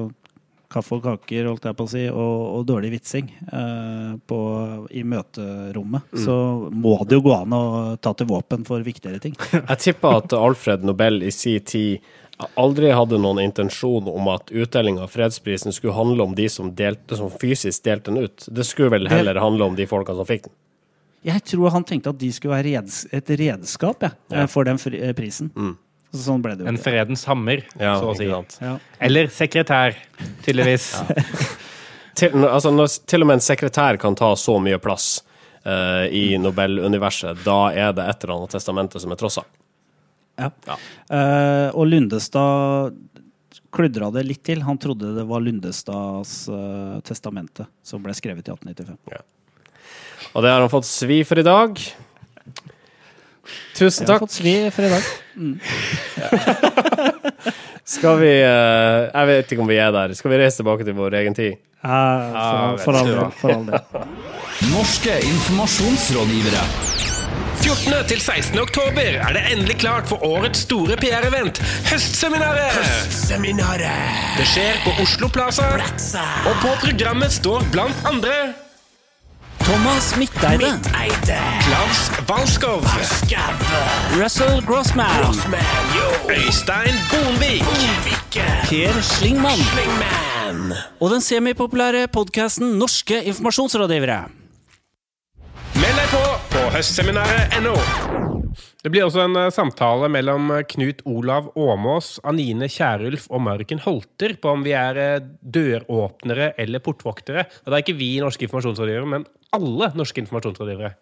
kaffe 0.75 0.97
og 0.99 1.05
kaker, 1.07 1.47
holdt 1.49 1.69
jeg 1.69 1.79
på 1.79 1.87
å 1.87 1.91
si, 1.95 2.03
og, 2.11 2.35
og 2.59 2.67
dårlig 2.69 2.91
vitsing 2.97 3.31
eh, 3.47 4.11
på, 4.29 4.41
i 4.91 5.05
møterommet, 5.07 6.11
så 6.25 6.37
må 6.71 6.97
det 7.07 7.21
jo 7.21 7.25
gå 7.29 7.33
an 7.37 7.55
å 7.57 7.63
ta 8.03 8.13
til 8.19 8.29
våpen 8.31 8.67
for 8.69 8.85
viktigere 8.85 9.23
ting. 9.23 9.39
Jeg 9.71 9.81
tipper 9.87 10.21
at 10.21 10.35
Alfred 10.37 10.85
Nobel 10.87 11.23
i 11.25 11.33
sin 11.35 11.63
tid 11.65 12.05
aldri 12.59 12.91
hadde 12.91 13.19
noen 13.23 13.39
intensjon 13.45 14.09
om 14.11 14.29
at 14.33 14.51
utdeling 14.51 14.99
av 14.99 15.13
fredsprisen 15.15 15.73
skulle 15.73 15.95
handle 15.95 16.27
om 16.27 16.35
de 16.35 16.49
som, 16.51 16.73
delte, 16.75 17.17
som 17.19 17.31
fysisk 17.31 17.85
delte 17.87 18.11
den 18.11 18.27
ut. 18.27 18.47
Det 18.51 18.67
skulle 18.67 18.91
vel 18.97 19.09
heller 19.11 19.39
handle 19.39 19.71
om 19.71 19.79
de 19.79 19.87
folkene 19.87 20.19
som 20.19 20.29
fikk 20.29 20.49
den. 20.49 20.57
Jeg 21.25 21.41
tror 21.49 21.73
han 21.73 21.87
tenkte 21.89 22.13
at 22.13 22.19
de 22.21 22.29
skulle 22.37 22.53
være 22.59 22.75
reds 22.75 23.05
et 23.15 23.31
redskap 23.41 24.03
ja, 24.05 24.11
Ja. 24.29 24.47
for 24.51 24.67
den 24.69 24.77
prisen. 25.17 25.49
Så 25.55 25.71
sånn 26.21 26.43
ble 26.45 26.55
det 26.59 26.65
jo. 26.65 26.71
En 26.71 26.81
fredens 26.81 27.25
hammer, 27.29 27.65
Ja, 27.81 27.97
så 28.01 28.13
å 28.13 28.17
si. 28.19 28.29
Ja. 28.29 28.77
Eller 29.03 29.31
sekretær, 29.33 29.97
tydeligvis. 30.45 30.93
Til, 32.15 32.45
altså, 32.47 32.71
når 32.71 32.93
til 33.11 33.25
og 33.25 33.27
med 33.27 33.41
en 33.41 33.43
sekretær 33.43 33.99
kan 33.99 34.15
ta 34.15 34.29
så 34.39 34.53
mye 34.63 34.79
plass 34.79 35.25
uh, 35.67 36.07
i 36.07 36.37
Nobel-universet, 36.39 37.41
da 37.43 37.73
er 37.75 37.91
det 37.97 38.05
et 38.07 38.23
eller 38.23 38.37
annet 38.37 38.55
testamente 38.55 39.03
som 39.03 39.11
er 39.11 39.19
trossa. 39.19 39.43
Ja. 40.39 40.53
Ja. 40.67 40.79
Uh, 41.11 41.69
og 41.75 41.89
Lundestad 41.91 42.95
kludra 43.75 44.11
det 44.15 44.25
litt 44.29 44.45
til. 44.47 44.63
Han 44.63 44.79
trodde 44.79 45.15
det 45.17 45.27
var 45.27 45.43
Lundestads 45.43 46.37
uh, 46.51 47.01
testamente 47.07 47.67
som 47.83 48.03
ble 48.05 48.15
skrevet 48.15 48.47
i 48.47 48.55
1895. 48.55 49.23
Og 50.35 50.43
det 50.43 50.51
har 50.51 50.63
han 50.63 50.73
fått 50.73 50.89
svi 50.89 51.23
for 51.27 51.43
i 51.43 51.47
dag. 51.47 51.79
Tusen 53.75 54.05
Jeg 54.05 54.09
har 54.09 54.13
takk. 54.19 54.23
fått 54.27 54.37
svi 54.39 54.55
for 54.75 54.83
i 54.85 54.89
dag. 54.93 55.05
Skal 57.85 58.17
vi 58.23 58.31
eh, 58.41 59.11
Jeg 59.13 59.27
vet 59.29 59.51
ikke 59.53 59.61
om 59.65 59.69
vi 59.69 59.77
er 59.83 59.91
der. 59.95 60.15
Skal 60.17 60.31
vi 60.33 60.39
reise 60.41 60.57
tilbake 60.63 60.85
til 60.87 60.95
vår 60.97 61.13
egen 61.21 61.35
tid? 61.37 61.53
Ja, 61.85 62.01
for, 62.81 62.85
for 62.87 62.93
all 63.03 63.09
del. 63.11 63.19
For 63.41 63.49
all 63.53 63.65
del. 63.69 63.81
Norske 64.75 65.15
informasjonsrådgivere. 65.29 66.63
14. 67.65 67.95
til 68.09 68.21
16. 68.21 68.59
oktober 68.61 69.01
er 69.25 69.33
det 69.37 69.43
endelig 69.55 69.77
klart 69.81 70.09
for 70.09 70.17
årets 70.27 70.59
store 70.67 70.97
PR-event, 71.01 71.61
Høstseminaret. 71.89 72.77
Det 74.37 74.47
skjer 74.51 74.75
på 74.85 74.91
Oslo 75.05 75.29
Plaza, 75.33 75.67
og 76.45 76.55
på 76.61 76.71
programmet 76.83 77.33
står 77.33 77.65
blant 77.73 77.97
andre 78.11 78.35
Thomas 79.65 80.17
Midteide. 80.17 80.81
Klaus 81.65 82.11
Walskov, 82.29 82.85
Russell 84.23 84.63
Grossman. 84.67 85.09
Øystein 86.29 86.95
Bonvik, 87.11 87.65
Per 88.69 89.03
Slingmann. 89.03 90.73
Og 91.01 91.11
den 91.11 91.21
semipopulære 91.21 92.09
podkasten 92.13 92.67
Norske 92.79 93.25
informasjonsrådgivere. 93.25 94.23
Meld 95.75 95.97
deg 96.01 96.09
på 96.13 96.23
på 96.55 96.61
høstseminaret.no. 96.71 97.73
Det 98.85 98.91
blir 98.93 99.03
også 99.07 99.25
en 99.25 99.39
eh, 99.41 99.51
samtale 99.55 100.07
mellom 100.13 100.53
eh, 100.55 100.63
Knut 100.71 101.01
Olav 101.09 101.49
Åmås, 101.59 102.21
Anine 102.31 102.69
Kjærulf 102.71 103.25
og 103.33 103.43
Marken 103.43 103.81
Holter 103.83 104.37
på 104.39 104.53
om 104.53 104.63
vi 104.63 104.75
er 104.79 105.01
eh, 105.03 105.27
døråpnere 105.41 106.53
eller 106.61 106.85
portvoktere. 106.85 107.47
Og 107.65 107.73
det 107.73 107.79
er 107.79 107.83
ikke 107.83 107.97
vi 107.99 108.11
norske 108.23 108.47
informasjonsrådgivere, 108.47 109.11
men 109.17 109.27
alle 109.57 109.91
norske 109.99 110.23
informasjonsrådgivere. 110.23 110.95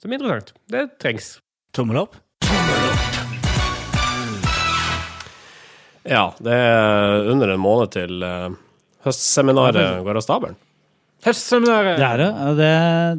Som 0.00 0.14
er 0.14 0.20
interessant. 0.20 0.54
Det 0.72 0.86
trengs. 1.02 1.30
Tommel 1.76 2.00
opp. 2.06 2.16
Ja, 6.06 6.30
det 6.40 6.54
er 6.54 7.32
under 7.34 7.52
en 7.52 7.60
måned 7.60 7.92
til 7.98 8.22
høstseminaret 9.04 10.06
går 10.06 10.22
av 10.22 10.24
stabelen. 10.24 10.62
Høstseminaret! 11.26 11.96
Det 11.98 12.06
er 12.06 12.20
det. 12.22 12.28
Det, 12.58 12.70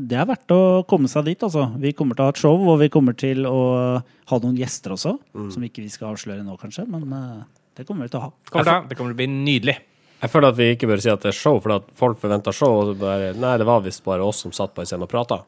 det 0.08 0.20
er 0.22 0.28
verdt 0.30 0.54
å 0.56 0.62
komme 0.88 1.10
seg 1.12 1.26
dit, 1.28 1.42
altså. 1.44 1.66
Vi 1.82 1.92
kommer 1.98 2.16
til 2.16 2.24
å 2.24 2.30
ha 2.30 2.36
et 2.36 2.40
show, 2.40 2.64
og 2.72 2.80
vi 2.80 2.88
kommer 2.94 3.18
til 3.20 3.44
å 3.50 3.60
ha 4.00 4.40
noen 4.44 4.56
gjester 4.60 4.96
også. 4.96 5.18
Som 5.52 5.66
ikke 5.68 5.84
vi 5.84 5.92
skal 5.92 6.14
avsløre 6.14 6.46
nå, 6.46 6.56
kanskje, 6.62 6.88
men 6.88 7.12
eh, 7.18 7.44
det 7.76 7.84
kommer 7.88 8.08
vi 8.08 8.14
til 8.14 8.22
å 8.22 8.30
ha. 8.30 8.32
Kommer 8.50 8.70
til 8.72 8.90
Det 8.94 9.00
kommer 9.00 9.12
til 9.12 9.18
å 9.18 9.22
bli 9.26 9.30
nydelig. 9.34 9.76
Jeg 10.18 10.34
føler 10.34 10.50
at 10.50 10.58
vi 10.58 10.70
ikke 10.74 10.88
bør 10.90 11.02
si 11.04 11.12
at 11.12 11.26
det 11.26 11.30
er 11.30 11.38
show, 11.38 11.60
for 11.62 11.76
at 11.76 11.92
folk 12.00 12.18
forventer 12.22 12.56
show. 12.56 12.80
Og 12.82 12.98
bare, 13.02 13.34
nei, 13.38 13.54
det 13.62 13.68
var 13.70 13.84
visst 13.86 14.02
bare 14.08 14.26
oss 14.26 14.40
som 14.46 14.56
satt 14.56 14.74
på 14.74 14.82
en 14.82 14.90
scene 14.90 15.06
og 15.06 15.12
prata. 15.12 15.42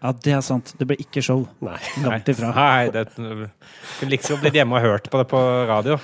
Ja, 0.00 0.10
det 0.16 0.32
er 0.32 0.42
sant. 0.44 0.72
Det 0.80 0.88
ble 0.88 0.96
ikke 1.00 1.22
show. 1.24 1.44
Nei. 1.64 1.78
Langt 2.04 2.28
ifra. 2.32 2.50
Nei, 2.56 2.90
det 2.92 3.06
kunne 3.14 3.48
liksom 4.10 4.40
blitt 4.42 4.56
hjemme 4.56 4.80
og 4.80 4.84
hørt 4.84 5.08
på 5.12 5.20
det 5.20 5.28
på 5.30 5.40
radio. 5.70 6.00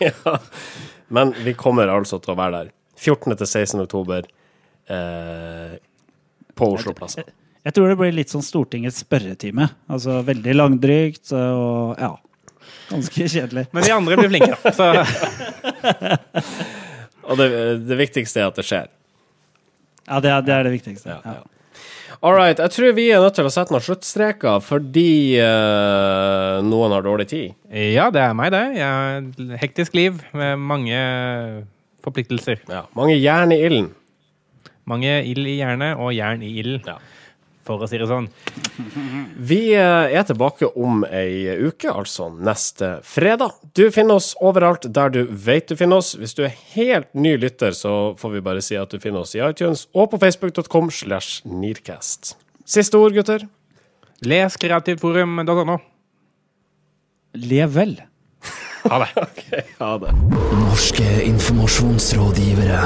ja. 0.00 0.38
Men 1.14 1.34
vi 1.44 1.54
kommer 1.58 1.92
altså 1.92 2.18
til 2.22 2.34
å 2.34 2.38
være 2.38 2.62
der. 2.62 2.74
14. 3.04 3.36
til 3.36 3.46
16. 3.46 3.80
oktober 3.84 4.26
eh, 4.90 5.74
på 6.54 6.70
Oslo 6.76 6.94
Plass. 6.96 7.18
Jeg 7.64 7.72
tror 7.76 7.88
det 7.88 7.96
blir 8.00 8.12
litt 8.12 8.32
sånn 8.32 8.44
Stortingets 8.44 9.00
spørretime. 9.06 9.70
Altså 9.88 10.20
veldig 10.26 10.54
langdrygt 10.58 11.32
og 11.38 12.00
ja. 12.00 12.12
Ganske 12.90 13.28
kjedelig. 13.28 13.66
Men 13.72 13.86
de 13.86 13.92
andre 13.94 14.18
blir 14.20 14.30
flinke, 14.32 14.56
da. 14.60 14.72
Så 14.74 14.84
Og 17.24 17.38
det, 17.40 17.48
det 17.88 17.96
viktigste 17.96 18.42
er 18.42 18.50
at 18.50 18.58
det 18.60 18.66
skjer. 18.68 18.90
Ja, 20.04 20.20
det 20.20 20.30
er 20.30 20.44
det, 20.44 20.54
er 20.54 20.68
det 20.68 20.76
viktigste. 20.78 21.16
Ja, 21.16 21.20
Ja. 21.24 21.42
All 22.24 22.32
right. 22.32 22.56
Jeg 22.56 22.70
tror 22.72 22.92
vi 22.96 23.08
er 23.12 23.20
nødt 23.20 23.34
til 23.36 23.44
å 23.44 23.50
sette 23.52 23.74
noen 23.74 23.82
sluttstreker 23.84 24.62
fordi 24.64 25.36
uh, 25.44 26.62
noen 26.64 26.94
har 26.94 27.04
dårlig 27.04 27.26
tid. 27.28 27.56
ja, 27.68 28.06
det 28.14 28.22
er 28.22 28.36
meg, 28.38 28.52
det. 28.54 28.62
Jeg 28.78 28.86
har 28.86 29.58
hektisk 29.60 29.96
liv 29.98 30.22
med 30.32 30.62
mange 30.62 31.00
forpliktelser. 32.04 32.62
Ja. 32.70 32.84
Mange 32.96 33.16
jern 33.18 33.54
i 33.54 33.60
ilden. 33.64 33.90
Mange 34.88 35.22
ild 35.24 35.48
i 35.48 35.58
jernet 35.58 35.98
og 36.00 36.12
jern 36.14 36.44
i 36.44 36.54
ilden. 36.60 36.84
Ja. 36.86 37.00
for 37.64 37.80
å 37.80 37.86
si 37.88 37.96
det 37.96 38.04
sånn. 38.10 38.26
Vi 39.50 39.72
eh, 39.72 40.12
er 40.12 40.26
tilbake 40.28 40.68
om 40.76 41.00
ei 41.08 41.48
uke, 41.64 41.88
altså 41.88 42.26
neste 42.28 42.98
fredag. 43.08 43.56
Du 43.72 43.86
finner 43.94 44.20
oss 44.20 44.34
overalt 44.44 44.84
der 44.92 45.14
du 45.14 45.22
vet 45.46 45.72
du 45.72 45.76
finner 45.80 46.02
oss. 46.02 46.12
Hvis 46.20 46.36
du 46.36 46.42
er 46.44 46.52
helt 46.74 47.08
ny 47.16 47.38
lytter, 47.40 47.72
så 47.72 48.12
får 48.20 48.36
vi 48.36 48.44
bare 48.44 48.64
si 48.64 48.76
at 48.76 48.92
du 48.92 49.00
finner 49.00 49.24
oss 49.24 49.32
i 49.32 49.40
iTunes 49.40 49.86
og 49.96 50.12
på 50.12 50.20
facebook.com 50.26 50.92
slash 50.92 51.40
nearcast. 51.48 52.34
Siste 52.68 53.00
ord, 53.00 53.16
gutter? 53.16 53.48
Les 54.24 54.60
kreativforum.no. 54.60 55.80
Lev 57.34 57.72
vel. 57.74 57.96
Ha 58.90 58.98
det. 58.98 59.08
Okay, 59.24 59.62
ha 59.78 59.98
det. 59.98 60.14
Norske 60.60 61.06
informasjonsrådgivere. 61.24 62.80